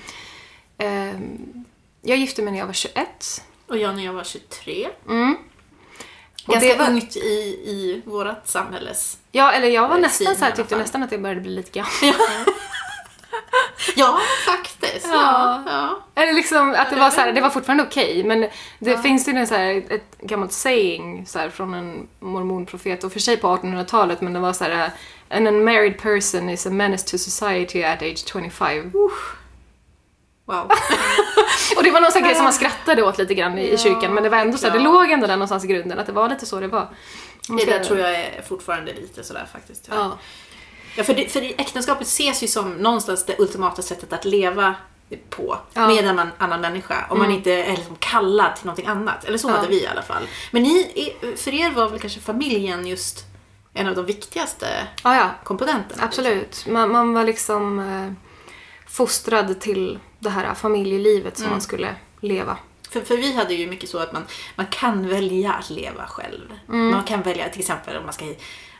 [0.77, 1.65] ehm,
[2.01, 3.41] jag gifte mig när jag var 21.
[3.67, 4.87] Och jag när jag var 23.
[5.09, 5.35] Mm.
[6.47, 7.19] Och Ganska det var, ungt i,
[7.65, 9.17] i vårt samhälles...
[9.31, 11.71] Ja, eller jag var Eh, nästan så här, tyckte nästan att jag började bli lite
[11.71, 11.91] gammal.
[12.01, 12.13] Ja,
[14.45, 15.07] faktiskt.
[15.11, 15.63] Ja.
[15.65, 15.99] ja.
[16.15, 18.41] Eller liksom att det var så här, det var fortfarande okej, men
[18.79, 18.97] det Ja.
[18.97, 23.19] finns ju en så här, ett gammalt saying så här, från en mormonprofet, och för
[23.19, 24.91] sig på 1800-talet, men det var så här
[25.29, 28.91] An unmarried person is a menace to society at age 25.
[30.45, 30.71] Wow.
[31.77, 34.13] Och det var någon sån grej som man skrattade åt lite grann i, Ja, kyrkan,
[34.13, 34.91] men det var ändå så här, det ja.
[34.91, 36.87] låg ändå där någonstans i grunden, att det var lite så det var.
[37.47, 39.87] Det där tror jag är fortfarande lite sådär faktiskt.
[39.91, 40.17] Ja.
[40.95, 44.75] Ja, för, det, för äktenskapet ses ju som någonstans det ultimata sättet att leva
[45.29, 45.87] på Ja.
[45.87, 47.05] med en annan, människa.
[47.09, 47.37] Om man Mm.
[47.37, 49.23] inte är liksom kallad till någonting annat.
[49.25, 49.53] Eller så Ja.
[49.55, 50.23] hade vi i alla fall.
[50.51, 53.25] Men ni, för er var väl kanske familjen just
[53.73, 55.29] en av de viktigaste Ja, ja.
[55.43, 56.03] komponenterna?
[56.03, 56.65] Absolut.
[56.67, 58.13] Man, man var liksom eh,
[58.87, 61.53] fostrad till det här familjelivet som Mm.
[61.53, 62.57] man skulle leva.
[62.91, 64.25] För, för vi hade ju mycket så att man,
[64.55, 66.53] man kan välja att leva själv.
[66.69, 66.91] Mm.
[66.91, 68.25] Man kan välja till exempel om man ska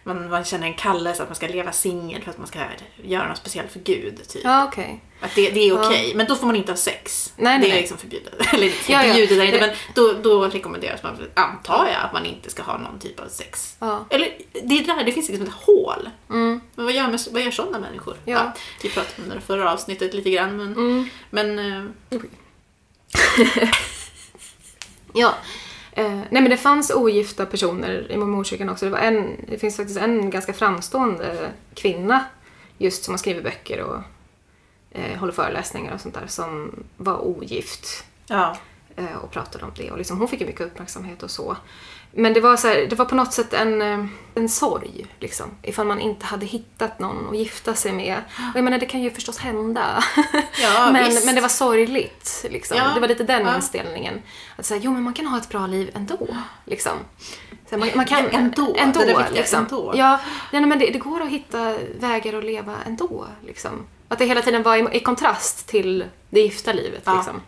[0.04, 2.60] man, man känner en kallelse att man ska leva singel för att man ska
[3.04, 4.28] göra något speciellt för Gud.
[4.28, 4.41] Typ.
[4.43, 5.04] Ja, okej.
[5.22, 7.34] Att det, det är okej, men då får man inte ha sex.
[7.38, 7.72] Nej, det nej.
[7.78, 8.34] är liksom förbjudet.
[8.54, 9.02] Eller Ja, ja.
[9.02, 12.78] förbjudet det inte, men då, då rekommenderas man, antar jag, att man inte ska ha
[12.78, 13.76] någon typ av sex.
[13.80, 14.06] Ja.
[14.10, 16.10] Eller det är där, det finns liksom ett hål.
[16.30, 16.62] Mm.
[16.76, 18.16] Men vad gör, med, vad gör sådana människor?
[18.26, 18.54] Ja.
[18.84, 21.10] vi pratade om det förra avsnittet lite grann, men, Mm.
[21.30, 22.20] men eh,
[25.14, 25.36] Ja.
[25.91, 28.85] Eh, nej men det fanns ogifta personer i mormonkyrkan också.
[28.85, 32.25] Det, var en, det finns faktiskt en ganska framstående kvinna
[32.77, 33.99] just som har skrivit böcker och
[34.91, 38.57] eh, håller föreläsningar och sånt där som var ogift Ja.
[38.95, 41.57] eh, och pratade om det och liksom, hon fick ju mycket uppmärksamhet och så.
[42.14, 44.05] Men det var, så här, det var på något sätt en, eh,
[44.36, 48.18] en sorg liksom, ifall man inte hade hittat någon att gifta sig med.
[48.38, 50.03] Och jag menar det kan ju förstås hända.
[50.62, 51.26] Ja, men, visst.
[51.26, 52.45] men det var sorgligt.
[52.49, 52.78] Liksom.
[52.78, 53.55] Ja, Det var lite den ja.
[53.55, 54.22] inställningen.
[54.55, 56.28] Att säga, jo men man kan ha ett bra liv ändå.
[56.66, 56.93] Liksom.
[57.70, 58.76] Så man, man kan, ändå.
[58.78, 59.59] ändå Det där viktiga, liksom.
[59.59, 59.93] ändå.
[59.95, 60.20] Ja,
[60.51, 63.26] nej, men det, det går att hitta vägar att leva ändå.
[63.45, 63.72] Liksom.
[64.07, 67.03] Att det hela tiden var i, i kontrast till det gifta livet.
[67.16, 67.41] Liksom.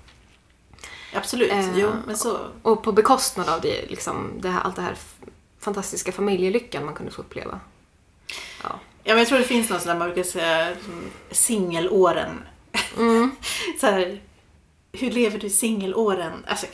[1.14, 1.52] Absolut.
[1.52, 2.38] Eh, jo, men så.
[2.62, 4.96] Och på bekostnad av det, liksom, det här, allt det här
[5.60, 7.60] fantastiska familjelyckan man kunde få uppleva.
[8.64, 8.70] Ja.
[9.04, 10.76] Ja, men jag tror det finns någon sån där man brukar säga
[11.32, 12.42] singelåren.
[12.98, 13.32] Mm.
[13.80, 14.22] så här,
[14.92, 16.46] hur lever du singelåren?
[16.48, 16.66] Alltså,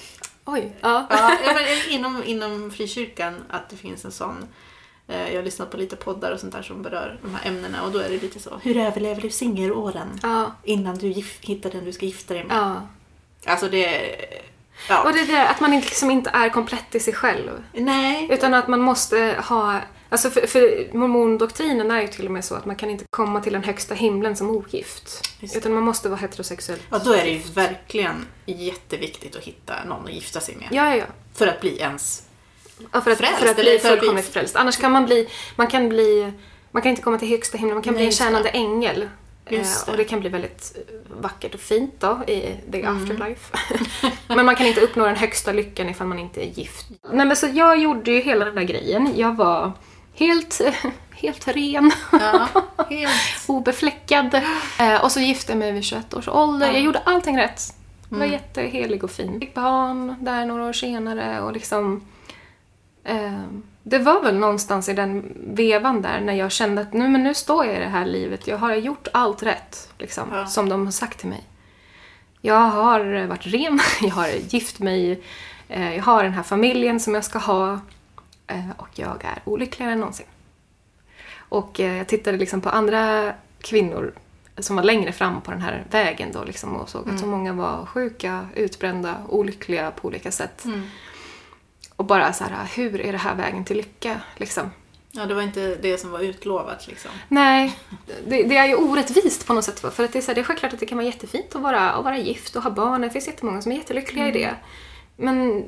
[0.46, 0.76] Oj.
[0.82, 1.08] Ja.
[1.10, 4.48] ja, men inom, inom frikyrkan att det finns en sån.
[5.08, 7.84] eh, Jag har lyssnat på lite poddar och sånt där som berör de här ämnena
[7.84, 8.60] och då är det lite så.
[8.64, 10.20] Hur överlever du singelåren?
[10.24, 10.52] Ja.
[10.64, 11.08] Innan du
[11.42, 12.58] hittar den du ska gifta dig med.
[12.58, 12.88] ja.
[13.46, 14.16] Alltså det...
[14.90, 15.04] Ja.
[15.04, 17.64] Och det är det att man inte, liksom inte är komplett i sig själv.
[17.74, 18.28] Nej.
[18.32, 19.80] Utan att man måste ha...
[20.12, 23.42] Alltså för, för mormondoktrinen är ju till och med så att man kan inte komma
[23.42, 25.30] till den högsta himlen som ogift.
[25.56, 26.80] Utan man måste vara heterosexuell.
[26.90, 30.68] Ja, då är det ju verkligen jätteviktigt att hitta någon att gifta sig med.
[30.72, 31.06] Ja, ja, ja.
[31.34, 32.24] För att bli ens...
[32.92, 34.56] Ja, för att, Frälst, för att bli fullkomligt frälst.
[34.56, 35.30] Annars kan man bli...
[35.56, 36.34] Man kan bli...
[36.72, 39.10] Man kan inte komma till högsta himlen, man kan Nej, bli en tjänande ängel.
[39.52, 39.92] Eh, det.
[39.92, 42.98] Och det kan bli väldigt eh, vackert och fint då i the Mm.
[43.04, 43.58] afterlife.
[44.36, 46.86] men man kan inte uppnå den högsta lyckan ifall man inte är gift.
[47.12, 49.14] Nej men så jag gjorde ju hela den där grejen.
[49.16, 49.72] Jag var
[50.14, 50.62] helt,
[51.12, 51.92] helt ren.
[52.12, 52.48] Ja,
[52.90, 53.12] helt...
[53.48, 54.34] obefläckad.
[54.80, 56.68] Eh, och så gifte jag mig vid 21 års ålder.
[56.68, 56.74] Ja.
[56.74, 57.62] Jag gjorde allting rätt.
[58.10, 58.34] Jag var Mm.
[58.40, 59.40] jättehelig och fin.
[59.40, 62.02] Fick barn där några år senare och liksom...
[63.04, 63.44] Eh,
[63.84, 67.34] det var väl någonstans i den vevan där när jag kände att nu, men nu
[67.34, 68.48] står jag i det här livet.
[68.48, 70.46] Jag har gjort allt rätt, liksom, Ja.
[70.46, 71.44] som de har sagt till mig.
[72.42, 75.22] Jag har varit ren, jag har gift mig,
[75.68, 77.80] eh, jag har den här familjen som jag ska ha
[78.48, 80.26] eh, och jag är olyckligare än någonsin.
[81.38, 84.14] Och eh, jag tittade liksom på andra kvinnor
[84.58, 87.54] som var längre fram på den här vägen då liksom och såg att så många
[87.54, 90.66] var sjuka, utbrända, olyckliga på olika sätt.
[90.66, 90.84] Mm.
[92.00, 94.22] Och bara så här, hur är det här vägen till lycka?
[94.38, 94.72] Liksom.
[95.12, 97.12] Ja, det var inte det som var utlovat liksom.
[97.28, 97.80] Nej,
[98.28, 99.80] det, det är ju orättvist på något sätt.
[99.80, 101.62] För att det är, så här, det är självklart att det kan vara jättefint att
[101.62, 103.02] vara, att vara gift och ha barn.
[103.02, 104.56] Det finns jättemånga som är jättelyckliga i det.
[105.18, 105.64] Men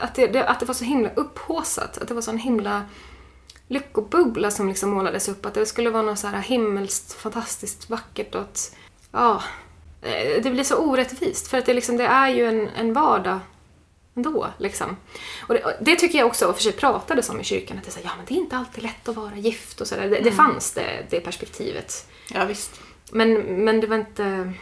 [0.00, 1.98] att det, det, att det var så himla upphåsat.
[1.98, 2.82] Att det var så en himla
[3.68, 5.46] lyckobubbla som liksom målades upp.
[5.46, 8.76] Att det skulle vara något så här himmelskt, fantastiskt vackert och att...
[9.12, 9.42] Ja,
[10.02, 11.48] eh, det blir så orättvist.
[11.48, 13.38] För att det, liksom, det är ju en, en vardag
[14.14, 14.48] ändå.
[14.58, 14.96] Liksom.
[15.48, 17.84] Och det, och det tycker jag också, och för sig pratades om i kyrkan, att
[17.84, 19.86] det, är så här, ja, men det är inte alltid lätt att vara gift och
[19.86, 20.08] sådär.
[20.08, 22.06] Det, det fanns det, det perspektivet.
[22.34, 22.80] Ja, visst.
[23.12, 23.34] Men,
[23.64, 24.52] men det var inte...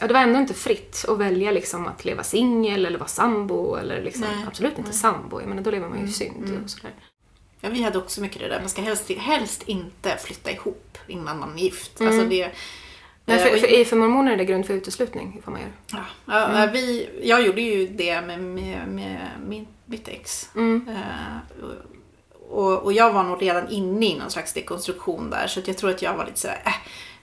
[0.00, 3.76] Ja, det var ändå inte fritt att välja liksom, att leva singel eller vara sambo.
[3.76, 5.40] Eller liksom, Nej, absolut inte sambo.
[5.40, 6.48] Jag menar, då lever man ju i synd.
[6.48, 6.64] mm.
[6.64, 6.94] Och sådär.
[7.60, 8.60] Ja, vi hade också mycket det där.
[8.60, 12.00] Man ska helst, helst inte flytta ihop innan man är gift.
[12.00, 12.12] Mm.
[12.12, 12.50] Alltså det...
[13.26, 15.40] Eh, för, och- för, för mormoner är det grund för uteslutning.
[15.44, 16.04] Får man göra.
[16.26, 20.48] Ja, ja, vi, jag gjorde ju det med, med, med min, mitt ex.
[20.54, 20.88] Mm.
[20.88, 21.64] Eh,
[22.50, 25.90] och, och jag var nog redan inne i någon slags dekonstruktion där så jag tror
[25.90, 26.72] att jag var lite sådär, äh,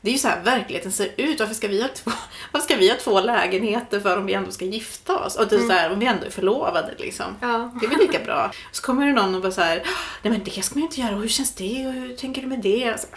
[0.02, 1.40] det är ju så här verkligen ser ut.
[1.40, 2.12] Varför ska, vi ha två,
[2.52, 5.36] varför ska vi ha två lägenheter för om vi ändå ska gifta oss?
[5.36, 7.26] Och det är så här, om vi ändå är förlovade liksom.
[7.42, 7.72] Ja.
[7.80, 8.52] Det är väl lika bra.
[8.72, 9.84] Så kommer det någon och bara så här,
[10.22, 11.16] nej men det ska man ju inte göra.
[11.16, 11.88] Och hur känns det?
[11.88, 13.02] Och hur tänker du med det?
[13.02, 13.08] Så,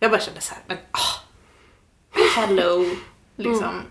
[0.00, 1.22] jag bara kände så här, men ah,
[2.36, 2.84] hello.
[3.36, 3.82] Liksom.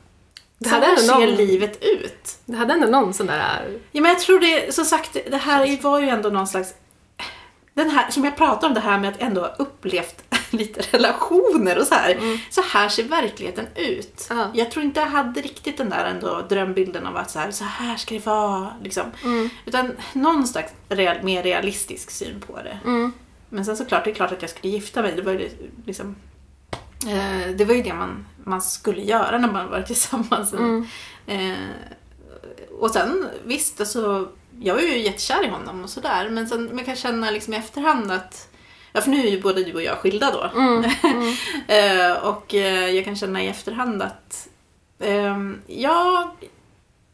[0.58, 2.38] Det Så här ser någon- livet ut.
[2.46, 3.80] Det hade ändå någon sån där...
[3.92, 6.74] Ja, men jag tror det, som sagt, det här var ju ändå någon slags...
[7.74, 11.78] Den här, som jag pratar om det här med att ändå ha upplevt lite relationer
[11.80, 12.40] och så här.
[12.50, 14.28] Så här ser verkligheten ut.
[14.30, 14.52] Ja.
[14.54, 17.64] Jag tror inte jag hade riktigt den där ändå drömbilden av att så här, så
[17.64, 18.74] här ska det vara.
[18.84, 19.04] Liksom.
[19.66, 22.80] Utan någon slags real, mer realistisk syn på det.
[22.86, 23.12] Mm.
[23.50, 25.14] Men sen såklart, det är klart att jag skulle gifta mig.
[25.16, 25.50] Det var ju
[25.86, 26.16] liksom...
[27.08, 30.54] Eh, det var ju det man, man skulle göra när man var tillsammans.
[31.28, 31.56] Eh,
[32.80, 34.30] och sen visst, alltså,
[34.60, 36.30] jag var ju jättekär i honom och sådär.
[36.30, 38.50] Men sen man kan känna liksom i efterhand att
[38.96, 40.52] Ja, för nu är ju både du och jag skilda då.
[41.74, 44.50] Eh, och eh, jag kan känna i efterhand att
[45.00, 46.30] ehm, jag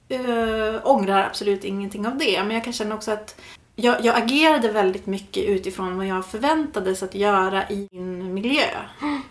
[0.09, 2.43] eh, ångrar absolut ingenting av det.
[2.43, 3.41] Men jag kan känna också att
[3.75, 8.65] jag, jag agerade väldigt mycket utifrån vad jag förväntades att göra i min miljö.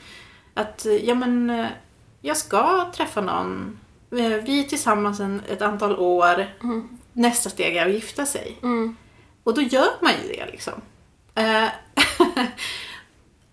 [0.61, 1.67] Att, eh, ja men, eh,
[2.21, 3.79] jag ska träffa någon.
[4.11, 6.47] Eh, Vi är tillsammans en, ett antal år.
[7.13, 8.57] nästa steg är att gifta sig.
[8.63, 8.97] Mm.
[9.45, 10.73] Och då gör man ju det liksom.
[11.35, 11.69] Eh,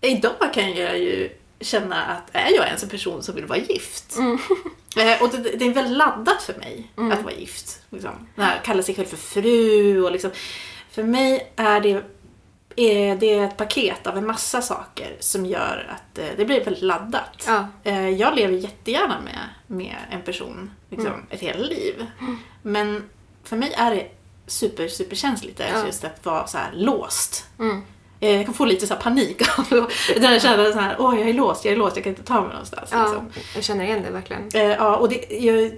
[0.00, 1.30] idag kan jag ju
[1.60, 4.16] känna att är jag ens en person som vill vara gift?
[4.96, 7.82] Eh, och det, det är väldigt laddat för mig att vara gift.
[7.90, 8.10] Liksom.
[8.64, 10.30] Kalla sig själv för fru och liksom.
[10.90, 12.02] För mig är det,
[12.78, 16.82] är det ett paket av en massa saker som gör att eh, det blir väldigt
[16.82, 17.44] laddat.
[17.46, 17.66] Ja.
[17.84, 22.06] Eh, jag lever jättegärna med, med en person liksom, ett helt liv.
[22.62, 23.08] Men
[23.44, 24.06] för mig är det
[24.46, 25.86] super, super känsligt Ja.
[25.86, 27.46] just att vara så här låst.
[27.58, 27.82] Mm.
[28.20, 29.64] Eh, Jag kan få lite så panik av
[30.14, 32.22] den här känslan så här, åh jag är låst, jag är låst, jag kan inte
[32.22, 32.90] ta mig någonstans.
[32.92, 33.30] Ja, Liksom.
[33.54, 34.48] jag känner igen det verkligen.
[34.54, 35.72] Eh, ja, och det, jag,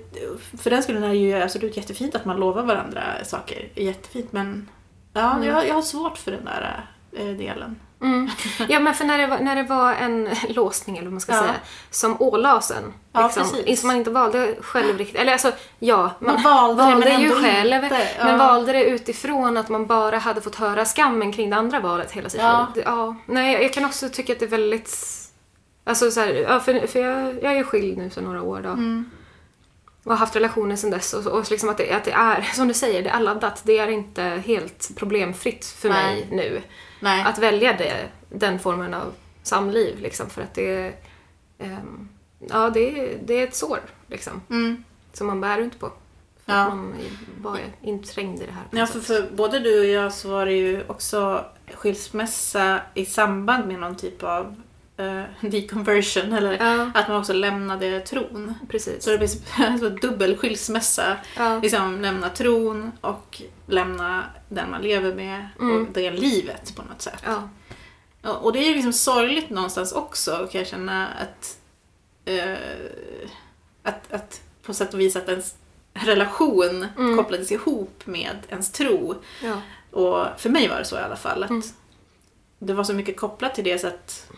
[0.63, 3.69] för den skull är det ju absolut jättefint att man lovar varandra saker.
[3.75, 4.69] Jättefint, men
[5.21, 7.81] ja, jag, jag har svårt för den där eh, delen.
[8.03, 8.31] Mm.
[8.69, 11.33] Ja men för när det, var, när det var en låsning eller vad man ska
[11.33, 11.41] Ja.
[11.41, 11.55] säga
[11.91, 12.93] som ålades en.
[13.13, 13.81] Ja, liksom, precis.
[13.81, 15.21] som man inte valde själv riktigt.
[15.21, 17.85] Eller alltså ja, man, Man valde det, men ju själv.
[17.85, 18.09] inte.
[18.19, 18.25] Ja.
[18.25, 22.13] Men valde det utifrån att man bara hade fått höra skammen kring det andra valet
[22.13, 22.59] hela sitt Ja.
[22.75, 22.85] liv.
[22.85, 23.17] Det- Ja.
[23.27, 24.97] Nej, jag- kan också tycka att det är väldigt...
[25.85, 28.69] Alltså så här, ja, för, för jag, jag är skild nu sedan några år då.
[28.69, 29.11] Mm.
[30.05, 31.15] Och har haft relationer sedan dess.
[31.15, 33.63] Och, och liksom att, det, att det är, som du säger, det är laddat.
[33.65, 36.15] Det är inte helt problemfritt för Nej.
[36.17, 36.63] mig nu
[37.01, 37.25] Nej.
[37.25, 39.99] att välja det, den formen av samliv.
[40.01, 40.93] Liksom, för att det,
[41.59, 42.09] ehm,
[42.49, 44.85] ja, det, det är ett sår liksom, Mm.
[45.13, 45.87] som man bär runt på.
[46.47, 46.59] För Ja.
[46.61, 46.95] att man
[47.43, 48.65] var inträngd i det här.
[48.71, 51.45] Ja, för, för både du och jag så var det ju också
[51.75, 54.63] skilsmässa i samband med någon typ av
[55.01, 56.91] eh, deconversion eller Ja.
[56.95, 58.55] att man också lämnade tron.
[58.69, 59.05] Precis.
[59.05, 59.39] Så det blir så,
[59.79, 61.17] så dubbel skilsmässa.
[61.37, 61.59] Ja.
[61.63, 65.83] Liksom lämna tron och lämna den man lever med Mm.
[65.87, 67.23] och det livet på något sätt.
[67.25, 67.49] Ja.
[68.23, 71.59] Och och det är ju liksom sorgligt någonstans också kan jag känna att,
[72.25, 72.57] eh,
[73.83, 75.55] att, att på sätt och vis att ens
[75.93, 77.17] relation Mm.
[77.17, 79.15] kopplades ihop med ens tro.
[79.45, 79.61] Ja.
[79.91, 81.43] Och för mig var det så i alla fall.
[81.45, 81.63] Att Mm.
[82.59, 84.31] Det var så mycket kopplat till det så att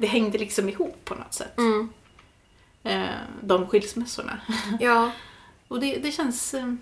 [0.00, 1.58] det hängde liksom ihop på något sätt.
[1.58, 1.88] Mm.
[2.84, 4.40] Eh, de skilsmässorna.
[4.80, 5.10] ja.
[5.68, 6.74] Och det, det känns, eh,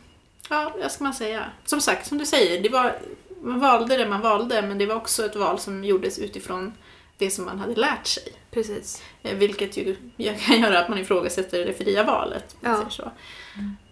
[0.49, 1.45] ja vad ska man säga?
[1.65, 2.99] Som sagt, som du säger, det var,
[3.43, 6.73] man valde det man valde men det var också ett val som gjordes utifrån
[7.19, 8.33] det som man hade lärt sig.
[8.51, 9.03] Precis.
[9.23, 9.97] Eh, Vilket ju
[10.47, 12.57] kan göra att man ifrågasätter det fria valet.
[12.61, 12.91] Ja.
[12.91, 13.03] så.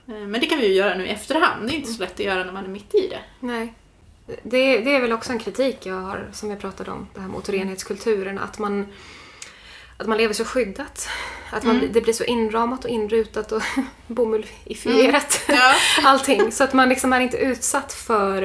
[0.07, 1.69] Eh, Men det kan vi ju göra nu i efterhand.
[1.69, 3.21] Det är inte så lätt att göra när man är mitt i det.
[3.41, 3.75] Nej.
[4.27, 7.29] Det, det är väl också en kritik jag har, som jag pratade om, det här
[7.29, 8.87] mot renhetskulturen, att man,
[9.97, 11.09] att man lever så skyddat.
[11.51, 11.93] Att man, Mm.
[11.93, 13.63] det blir så inramat och inrutat och
[14.07, 15.41] bomullifierat.
[15.49, 15.75] Ja.
[16.05, 16.53] Allting.
[16.53, 18.43] Så att man liksom är inte utsatt för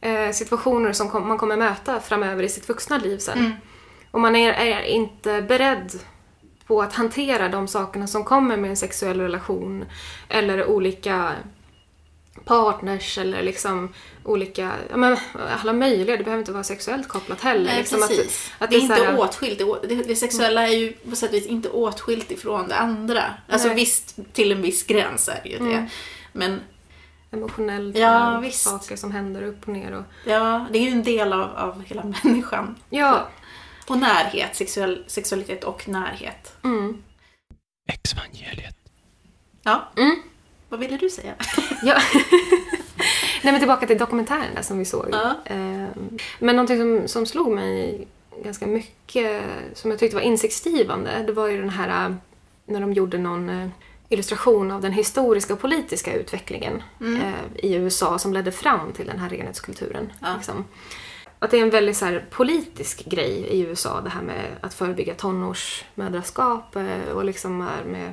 [0.00, 3.38] eh, situationer som kom, man kommer möta framöver i sitt vuxna liv sen.
[3.38, 3.52] Mm.
[4.10, 5.92] Och man är, är inte beredd
[6.66, 9.84] på att hantera de sakerna som kommer med en sexuell relation
[10.28, 11.32] eller olika
[12.46, 13.94] partners eller liksom
[14.24, 15.16] olika, ja men
[15.62, 17.64] alla möjliga, det behöver inte vara sexuellt kopplat heller.
[17.64, 18.52] Nej, liksom precis.
[18.58, 19.58] Att, att det är så inte här- åtskilt.
[19.58, 23.22] Det, det, det sexuella är ju på sätt och vis inte åtskilt ifrån det andra.
[23.48, 23.76] Alltså Nej.
[23.76, 25.64] visst, till en viss gräns är det ju det.
[25.74, 25.86] Mm.
[26.32, 26.60] Men
[27.30, 28.62] emotionellt Ja, visst.
[28.62, 29.92] saker som händer upp och ner.
[29.92, 32.74] Och, ja, det är ju en del av, av hela människan.
[32.90, 33.28] ja,
[33.88, 36.56] Och närhet, sexuell, sexualitet och närhet.
[36.64, 37.02] mm,
[37.88, 38.76] Exvangeliet.
[39.62, 40.22] Ja, mm,
[40.76, 41.34] vad ville du säga?
[41.82, 41.96] ja.
[43.42, 45.08] Nej men tillbaka till dokumentären där som vi såg.
[45.12, 45.34] Ja.
[45.44, 48.06] Ehm, Men någonting som, som slog mig
[48.44, 49.42] ganska mycket,
[49.74, 52.14] som jag tyckte var insiktsgivande, det var ju den här äh,
[52.66, 53.68] när de gjorde någon eh,
[54.08, 59.18] illustration av den historiska och politiska utvecklingen eh, i USA som ledde fram till den
[59.18, 60.12] här renhetskulturen.
[60.20, 60.34] Ja.
[60.36, 60.64] Liksom.
[61.38, 64.74] Att det är en väldigt så här, politisk grej i USA det här med att
[64.74, 66.76] förebygga tonårsmödraskap
[67.14, 68.12] och liksom med,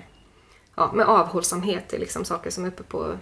[0.75, 1.93] ja, med avhållsamhet.
[1.93, 3.17] Är liksom saker som är uppe på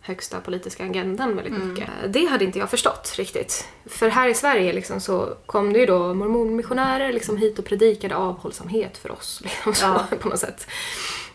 [0.00, 1.88] högsta politiska agendan väldigt mycket.
[2.08, 3.68] Det hade inte jag förstått riktigt.
[3.86, 8.16] För här i Sverige liksom så kom det ju då mormonmissionärer liksom hit och predikade
[8.16, 9.40] avhållsamhet för oss.
[9.44, 10.06] Liksom så, Ja.
[10.20, 10.66] på något sätt.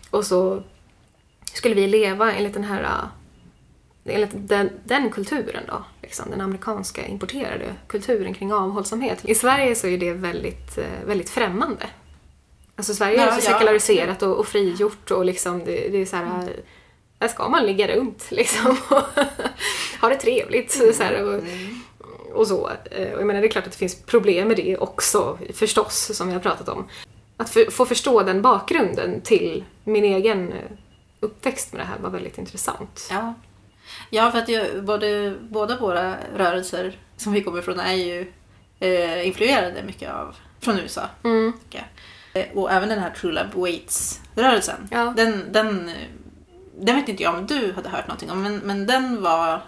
[0.09, 0.63] Och så
[1.53, 3.05] skulle vi leva enligt den här äh,
[4.15, 9.19] enligt den, den kulturen då, liksom, den amerikanska importerade kulturen kring avhållsamhet.
[9.23, 11.87] I Sverige så är det väldigt, eh, väldigt främmande.
[12.77, 13.53] Alltså Sverige är Ja, så ja.
[13.53, 16.49] sekulariserat och, och frigjort och liksom det, det är så här,
[17.17, 19.03] där ska man ligga runt liksom och
[20.01, 20.71] ha det trevligt.
[20.95, 21.43] Så här, och,
[22.33, 22.71] och så.
[22.91, 26.17] Eh, Och jag menar det är klart att det finns problem med det också förstås,
[26.17, 26.87] som vi har pratat om.
[27.37, 30.71] Att för, få förstå den bakgrunden till min egen eh,
[31.19, 33.07] uppväxt med det här var väldigt intressant.
[33.11, 33.33] Ja,
[34.09, 38.31] ja för att ju, både, båda våra rörelser som vi kommer ifrån är ju
[38.79, 41.01] eh, influerade mycket av från USA.
[41.23, 41.53] Mm.
[42.39, 44.87] Eh, Och även den här True Love Waits-rörelsen.
[44.91, 45.13] Ja.
[45.17, 45.91] Den, den
[46.79, 49.61] den vet inte jag om du hade hört någonting om, men, men den var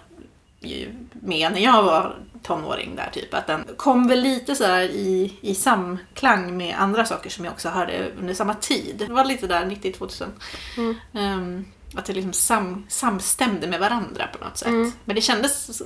[0.60, 3.34] ju med när jag var tonåring där typ.
[3.34, 7.52] Att den kom väl lite så här i, i samklang med andra saker som jag
[7.52, 8.96] också hörde under samma tid.
[9.08, 10.26] Det var lite där 90-2000.
[11.14, 11.66] Ehm,
[11.96, 14.68] att det liksom sam, samstämde med varandra på något sätt.
[14.68, 14.92] Mm.
[15.06, 15.82] Men det kändes,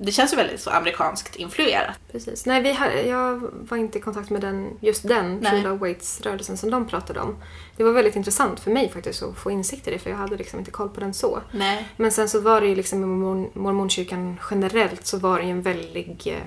[0.00, 1.98] det känns ju väldigt så amerikanskt influerat.
[2.12, 2.46] Precis.
[2.46, 6.70] Nej, vi har, jag var inte i kontakt med den, just den Love Waits-rörelsen som
[6.70, 7.36] de pratade om.
[7.76, 10.36] Det var väldigt intressant för mig faktiskt att få insikt i det för jag hade
[10.36, 11.42] liksom inte koll på den så.
[11.52, 11.88] Nej.
[11.96, 15.50] Men sen så var det ju liksom i mormon, mormonkyrkan generellt så var det ju
[15.50, 16.46] en väldig, eh,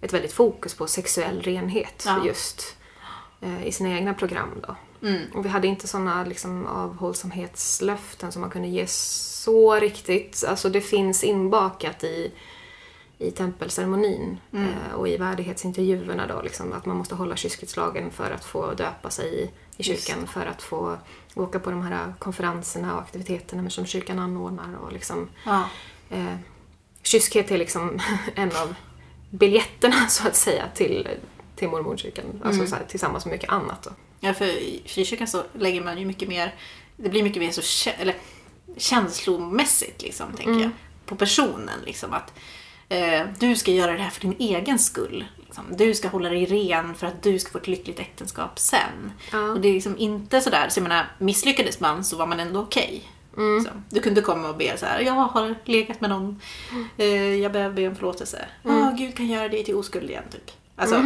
[0.00, 2.26] ett väldigt fokus på sexuell renhet Ja.
[2.26, 2.76] just
[3.40, 4.76] eh, i sina egna program då.
[5.02, 5.22] Mm.
[5.34, 10.44] Och vi hade inte såna liksom avhållsamhetslöften som man kunde ge så riktigt.
[10.48, 12.32] Alltså det finns inbakat i,
[13.18, 18.44] i tempelceremonin eh, och i värdighetsintervjuerna då liksom att man måste hålla kyskhetslagen för att
[18.44, 20.98] få döpa sig i, i kyrkan för att få
[21.34, 25.64] åka på de här konferenserna och aktiviteterna som kyrkan anordnar och liksom Ja.
[26.10, 26.36] eh,
[27.02, 28.00] kyskhet är liksom
[28.34, 28.74] en av
[29.30, 31.08] biljetterna så att säga till,
[31.56, 32.24] till mormonkyrkan.
[32.44, 33.90] Alltså så här, tillsammans med mycket annat då.
[34.20, 36.54] Ja, för i frikyrkan så lägger man ju mycket mer,
[36.96, 38.14] det blir mycket mer så eller,
[38.76, 40.70] känslomässigt liksom, tänker jag.
[41.06, 42.32] På personen liksom att
[42.88, 45.24] eh, du ska göra det här för din egen skull.
[45.36, 45.64] Liksom.
[45.76, 49.12] Du ska hålla dig ren för att du ska få ett lyckligt äktenskap sen.
[49.32, 49.50] Ja.
[49.50, 52.60] Och det är liksom inte sådär, så jag menar, misslyckades man så var man ändå
[52.60, 53.02] okej.
[53.56, 53.84] Liksom.
[53.90, 56.40] Du kunde komma och be så här, jag har legat med någon,
[56.96, 58.44] eh, jag behöver be om förlåtelse.
[58.62, 60.50] Ja, Gud kan göra dig till oskuld igen, typ.
[60.80, 61.04] Alltså,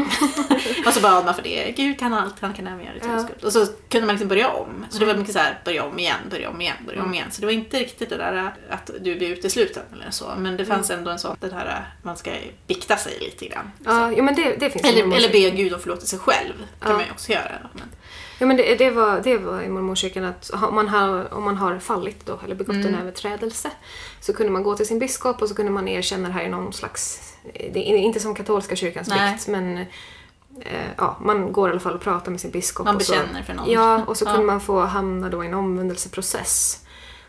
[0.87, 1.75] och så bad man för det.
[1.77, 3.09] Gud kan allt, han kan även göra till
[3.41, 3.47] Ja.
[3.47, 4.87] Och så kunde man liksom börja om.
[4.91, 7.31] Så det var mycket så här, börja om igen, börja om igen, börja om igen.
[7.31, 10.33] Så det var inte riktigt det där att du blir utesluten eller så.
[10.39, 12.31] Men det fanns ändå en sån, det här man ska
[12.67, 13.71] bikta sig lite grann.
[13.85, 16.53] Ja, jo, men det, det finns Eller, eller be Gud om förlåtelse själv.
[16.81, 16.97] kan Ja.
[16.97, 17.59] man ju också göra.
[17.73, 17.83] Men,
[18.39, 21.57] Ja, men det, det, var, det var i mormonkyrkan att om man har, om man
[21.57, 22.87] har fallit då, eller begått Mm.
[22.95, 23.71] en överträdelse
[24.21, 26.49] så kunde man gå till sin biskop och så kunde man erkänna det här i
[26.49, 27.31] någon slags...
[27.53, 29.79] Det är inte som katolska kyrkans bikt, men
[30.61, 32.87] eh, ja, man går i alla fall och pratar med sin biskop.
[32.87, 33.71] Man och så, bekänner för någon.
[33.71, 34.31] Ja, och så Ja.
[34.31, 36.81] kunde man få hamna då i en omvändelseprocess.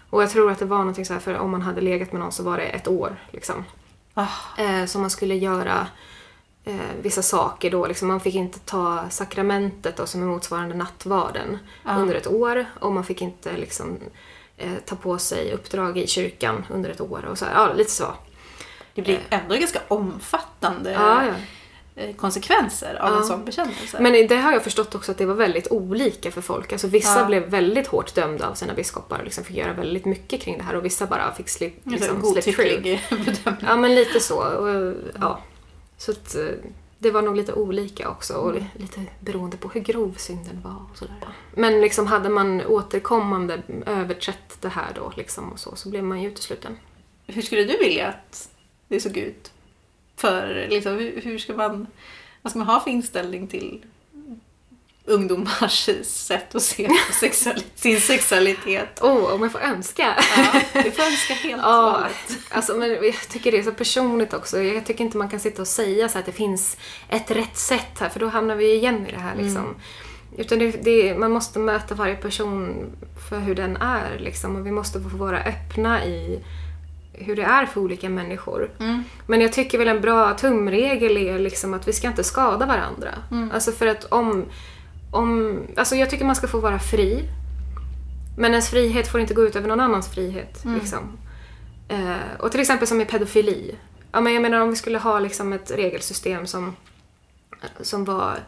[0.10, 2.22] Och jag tror att det var någonting så här, för om man hade legat med
[2.22, 3.16] någon så var det ett år.
[3.32, 3.66] Liksom.
[4.14, 5.88] ah, Eh, så man skulle göra
[6.64, 7.86] eh, vissa saker då.
[7.88, 11.58] Liksom man fick inte ta sakramentet då, som är motsvarande nattvarden
[11.98, 12.66] under ett år.
[12.80, 13.98] Och man fick inte liksom,
[14.58, 17.26] eh, ta på sig uppdrag i kyrkan under ett år.
[17.26, 18.06] Och så här, ja, lite så.
[18.96, 21.34] Det blir ändå ganska omfattande Ja, ja.
[22.04, 23.18] eh, konsekvenser av Ja.
[23.18, 23.98] en sån bekännelse.
[24.02, 26.72] Men det har jag förstått också att det var väldigt olika för folk.
[26.72, 27.26] Alltså vissa Ja.
[27.26, 30.64] blev väldigt hårt dömda av sina biskopar och liksom fick göra väldigt mycket kring det
[30.64, 32.82] här och vissa bara fick slip, Liksom, slip through.
[33.26, 33.66] bedömning.
[33.66, 34.38] Ja, men lite så.
[34.44, 35.40] Och, ja.
[35.98, 36.42] Så att, eh,
[37.00, 40.76] det var nog lite olika också och li- lite beroende på hur grov synden var
[40.92, 41.16] och sådär.
[41.54, 46.22] Men liksom hade man återkommande överträtt det här då liksom och så, så blev man
[46.22, 46.78] ju utesluten.
[47.28, 48.50] Hur skulle du vilja att
[48.88, 49.52] det såg ut?
[50.18, 51.88] För liksom, hur, hur ska man,
[52.42, 53.86] vad ska man ha för inställning till
[55.06, 59.00] ungdomars sätt att se på sexualitet, sin sexualitet?
[59.02, 60.16] Åh, om jag får önska!
[60.38, 62.40] Ja, du får önska helt Ja, vanligt.
[62.50, 64.62] alltså, men jag tycker det är så personligt också.
[64.62, 66.78] Jag tycker inte man kan sitta och säga så att det finns
[67.10, 69.76] ett rätt sätt här, för då hamnar vi igen i det här liksom.
[70.38, 72.86] Utan det, det, man måste möta varje person
[73.30, 74.56] för hur den är liksom.
[74.56, 76.40] Och vi måste få vara öppna i
[77.18, 78.72] hur det är för olika människor.
[79.28, 83.10] Men jag tycker väl en bra tumregel är liksom att vi ska inte skada varandra.
[83.54, 84.46] Alltså för att om,
[85.12, 85.60] om...
[85.78, 87.24] Alltså jag tycker man ska få vara fri.
[88.38, 90.64] Men ens frihet får inte gå ut över någon annans frihet.
[90.80, 91.18] Liksom.
[91.88, 93.76] Eh, och till exempel som i pedofili.
[94.12, 96.76] Ja, men jag menar om vi skulle ha liksom ett regelsystem som,
[97.82, 98.40] som var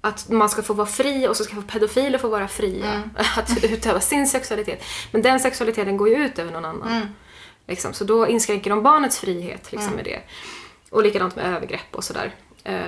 [0.00, 3.02] att man ska få vara fri och så ska pedofiler få vara fria
[3.36, 4.82] att utöva sin sexualitet.
[5.12, 6.88] Men den sexualiteten går ju ut över någon annan.
[7.66, 7.92] Liksom.
[7.92, 10.20] Så då inskränker de barnets frihet liksom, med det.
[10.90, 12.34] Och likadant med övergrepp och sådär.
[12.64, 12.80] Eh,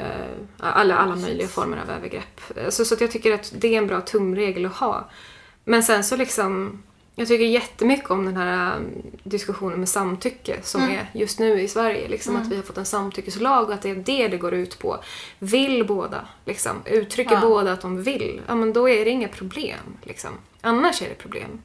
[0.58, 2.40] alla, alla möjliga former av övergrepp.
[2.56, 5.10] Eh, Så, så jag tycker att det är en bra tumregel att ha.
[5.64, 6.82] Men sen så liksom,
[7.14, 8.84] jag tycker jättemycket om den här um,
[9.22, 12.08] diskussionen med samtycke som är just nu i Sverige.
[12.08, 14.78] Liksom Att vi har fått en samtyckeslag och att det är det det går ut
[14.78, 14.98] på.
[15.38, 17.40] Vill båda, liksom, uttrycker Ja.
[17.40, 19.96] båda att de vill, ja men då är det inga problem.
[20.02, 20.30] Liksom.
[20.60, 21.62] Annars är det problem.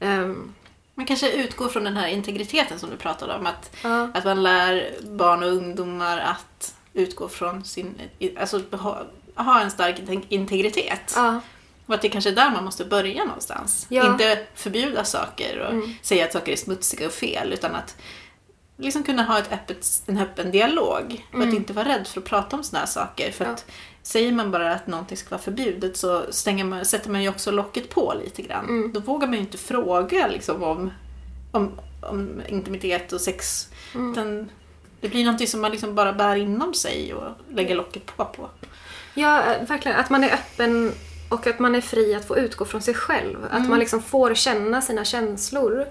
[0.00, 0.54] Ehm,
[0.94, 3.46] Man kanske utgår från den här integriteten som du pratade om.
[3.46, 4.08] Att, Ja.
[4.14, 7.94] att man lär barn och ungdomar att utgå från sin...
[8.40, 9.02] Alltså ha,
[9.34, 11.12] ha en stark integ- integritet.
[11.16, 11.40] ja.
[11.86, 13.86] Och att det kanske är där man måste börja någonstans.
[13.88, 14.06] Ja.
[14.12, 17.52] Inte förbjuda saker och säga att saker är smutsiga och fel.
[17.52, 17.96] Utan att
[18.76, 21.24] liksom kunna ha ett öppet, en öppen dialog.
[21.28, 21.48] Och Mm.
[21.48, 23.30] att inte vara rädd för att prata om såna här saker.
[23.32, 23.50] För Ja.
[23.50, 23.64] att
[24.02, 27.50] säger man bara att någonting ska vara förbjudet så stänger man, sätter man ju också
[27.50, 28.64] locket på lite grann.
[28.68, 28.92] Mm.
[28.92, 30.90] Då vågar man ju inte fråga liksom, om,
[31.50, 31.70] om,
[32.00, 33.68] om intimitet och sex.
[33.94, 34.12] Mm.
[34.12, 34.50] Utan
[35.00, 38.24] det blir någonting som man liksom bara bär inom sig och lägger locket på.
[38.24, 38.48] på.
[39.14, 39.98] Ja, eh, verkligen.
[39.98, 40.92] Att man är öppen
[41.28, 43.36] och att man är fri att få utgå från sig själv.
[43.50, 45.86] Att man liksom får känna sina känslor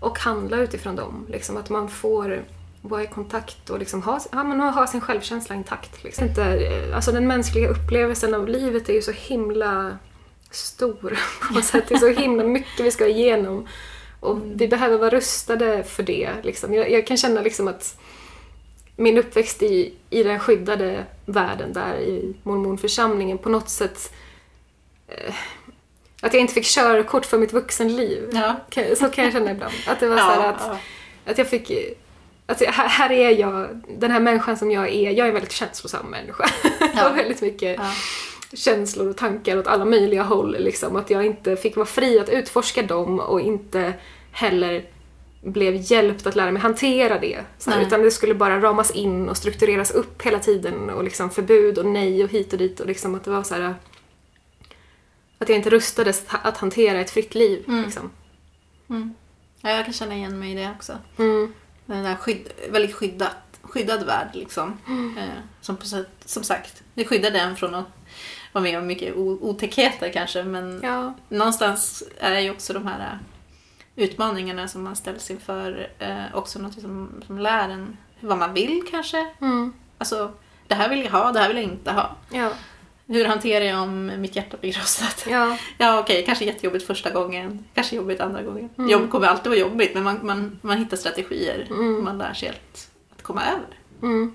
[0.00, 1.26] och handla utifrån dem.
[1.28, 2.44] Liksom att man får
[2.82, 6.04] vara i kontakt och liksom ha, ja, man ha sin självkänsla intakt.
[6.04, 6.26] Liksom.
[6.26, 9.98] Inte, eh, alltså den mänskliga upplevelsen av livet är ju så himla
[10.50, 11.18] stor
[11.48, 11.84] på något sätt.
[11.88, 13.68] Det är så himla mycket vi ska igenom.
[14.20, 16.30] Och vi behöver vara rustade för det.
[16.42, 16.74] Liksom.
[16.74, 17.98] Jag, jag kan känna liksom att
[18.96, 24.12] min uppväxt i, i den skyddade världen där i mormonförsamlingen på något sätt
[25.08, 25.34] eh,
[26.22, 28.30] att jag inte fick körkort för mitt vuxenliv.
[28.32, 28.56] Ja.
[28.96, 29.74] Så kan jag känna ibland.
[29.86, 30.80] Att det var så här att,
[31.24, 31.70] att jag fick
[32.46, 35.34] att jag, här, här är jag, den här människan som jag är, jag är en
[35.34, 36.50] väldigt känslosam människa.
[36.94, 37.80] Jag har väldigt mycket
[38.52, 40.56] känslor och tankar åt alla möjliga håll.
[40.58, 40.96] Liksom.
[40.96, 43.92] Att jag inte fick vara fri att utforska dem och inte
[44.32, 44.84] heller
[45.40, 47.38] blev hjälpt att lära mig hantera det.
[47.58, 47.86] Så här, Nej.
[47.86, 51.86] utan det skulle bara ramas in och struktureras upp hela tiden och liksom förbud och
[51.86, 53.74] nej och hit och dit och liksom att det var så här
[55.38, 57.64] att jag inte rustades att hantera ett fritt liv.
[57.84, 58.10] Liksom.
[59.60, 60.98] Ja, jag kan känna igen mig i det också.
[61.18, 61.54] Mm.
[61.86, 64.78] Den där skydd, väldigt skyddat, skyddad värld liksom.
[64.86, 65.18] Mm.
[65.18, 65.24] Eh,
[65.60, 65.76] som,
[66.24, 67.84] som sagt, det skyddade en från att
[68.52, 70.42] vara med om mycket otäckheter kanske.
[70.44, 71.14] Men Ja.
[71.28, 73.18] någonstans är ju också de här eh,
[74.04, 78.82] utmaningarna som man ställs inför eh, också något som, som lär en vad man vill
[78.90, 79.26] kanske.
[79.40, 79.72] Mm.
[79.98, 80.32] Alltså,
[80.66, 82.16] det här vill jag ha, det här vill jag inte ha.
[82.32, 82.52] Ja.
[83.10, 85.26] Hur hanterar jag om mitt hjärta blir krossat?
[85.30, 85.56] Ja.
[85.78, 88.70] Ja okej, kanske jättejobbigt första gången, kanske jobbigt andra gången.
[88.78, 88.90] Mm.
[88.90, 92.48] Jobb kommer alltid vara jobbigt men man, man, man hittar strategier och man lär sig
[92.48, 93.66] att, att komma över.
[94.02, 94.34] Mm.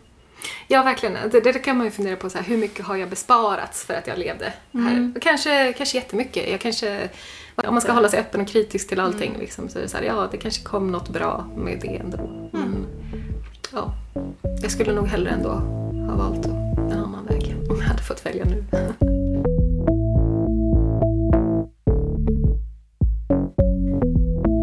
[0.67, 1.29] Ja, verkligen.
[1.31, 3.93] Det, det kan man ju fundera på, så här, hur mycket har jag besparats för
[3.93, 5.11] att jag levde här?
[5.15, 6.49] Och Kanske, kanske jättemycket.
[6.49, 7.09] Jag kanske,
[7.55, 9.97] om man ska hålla sig öppen och kritisk till allting, liksom, så är det så
[9.97, 12.49] här, ja, det kanske kom något bra med det ändå.
[12.51, 12.85] Men,
[13.73, 13.93] ja,
[14.61, 15.49] jag skulle nog hellre ändå
[16.09, 17.02] ha valt annan väg
[18.23, 18.63] portföljen nu.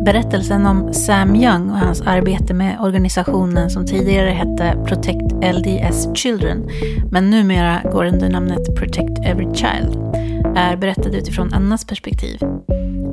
[0.05, 6.69] Berättelsen om Sam Young och hans arbete med organisationen som tidigare hette Protect LDS Children,
[7.11, 10.17] men numera går under namnet Protect Every Child,
[10.57, 12.39] är berättad utifrån Annas perspektiv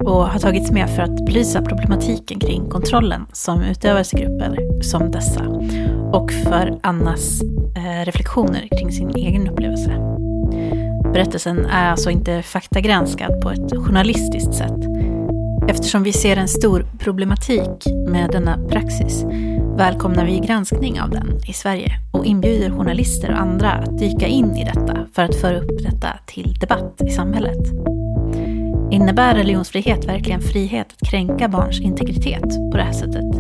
[0.08, 5.12] och har tagits med för att belysa problematiken kring kontrollen som utövas i grupper som
[5.12, 5.45] dessa
[6.12, 7.41] och för Annas
[7.76, 10.18] eh, reflektioner kring sin egen upplevelse.
[11.14, 14.88] Berättelsen är alltså inte faktagranskad på ett journalistiskt sätt
[15.70, 19.24] Eftersom vi ser en stor problematik med denna praxis
[19.78, 24.55] välkomnar vi granskning av den i Sverige och inbjuder journalister och andra att dyka in
[24.55, 27.68] i detta för att föra upp detta till debatt i samhället.
[28.91, 33.36] Innebär religionsfrihet verkligen frihet att kränka barns integritet på det här sättet?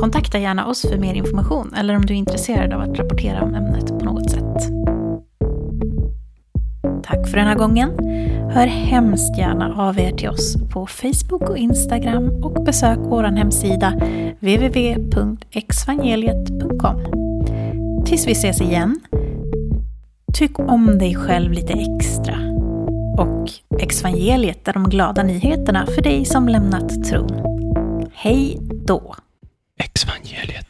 [0.00, 3.54] Kontakta gärna oss för mer information eller om du är intresserad av att rapportera om
[3.54, 4.91] ämnet på något sätt.
[7.02, 7.90] Tack för den här gången.
[8.50, 13.90] Hör hemskt gärna av er till oss på Facebook och Instagram och besök vår hemsida
[14.40, 16.96] www.exvangeliet.com.
[18.06, 19.00] Tills vi ses igen,
[20.32, 22.34] tyck om dig själv lite extra.
[23.18, 23.50] Och
[23.82, 27.30] Exvangeliet är de glada nyheterna för dig som lämnat tron.
[28.12, 29.14] Hej då!
[29.84, 30.66] Exvangeliet.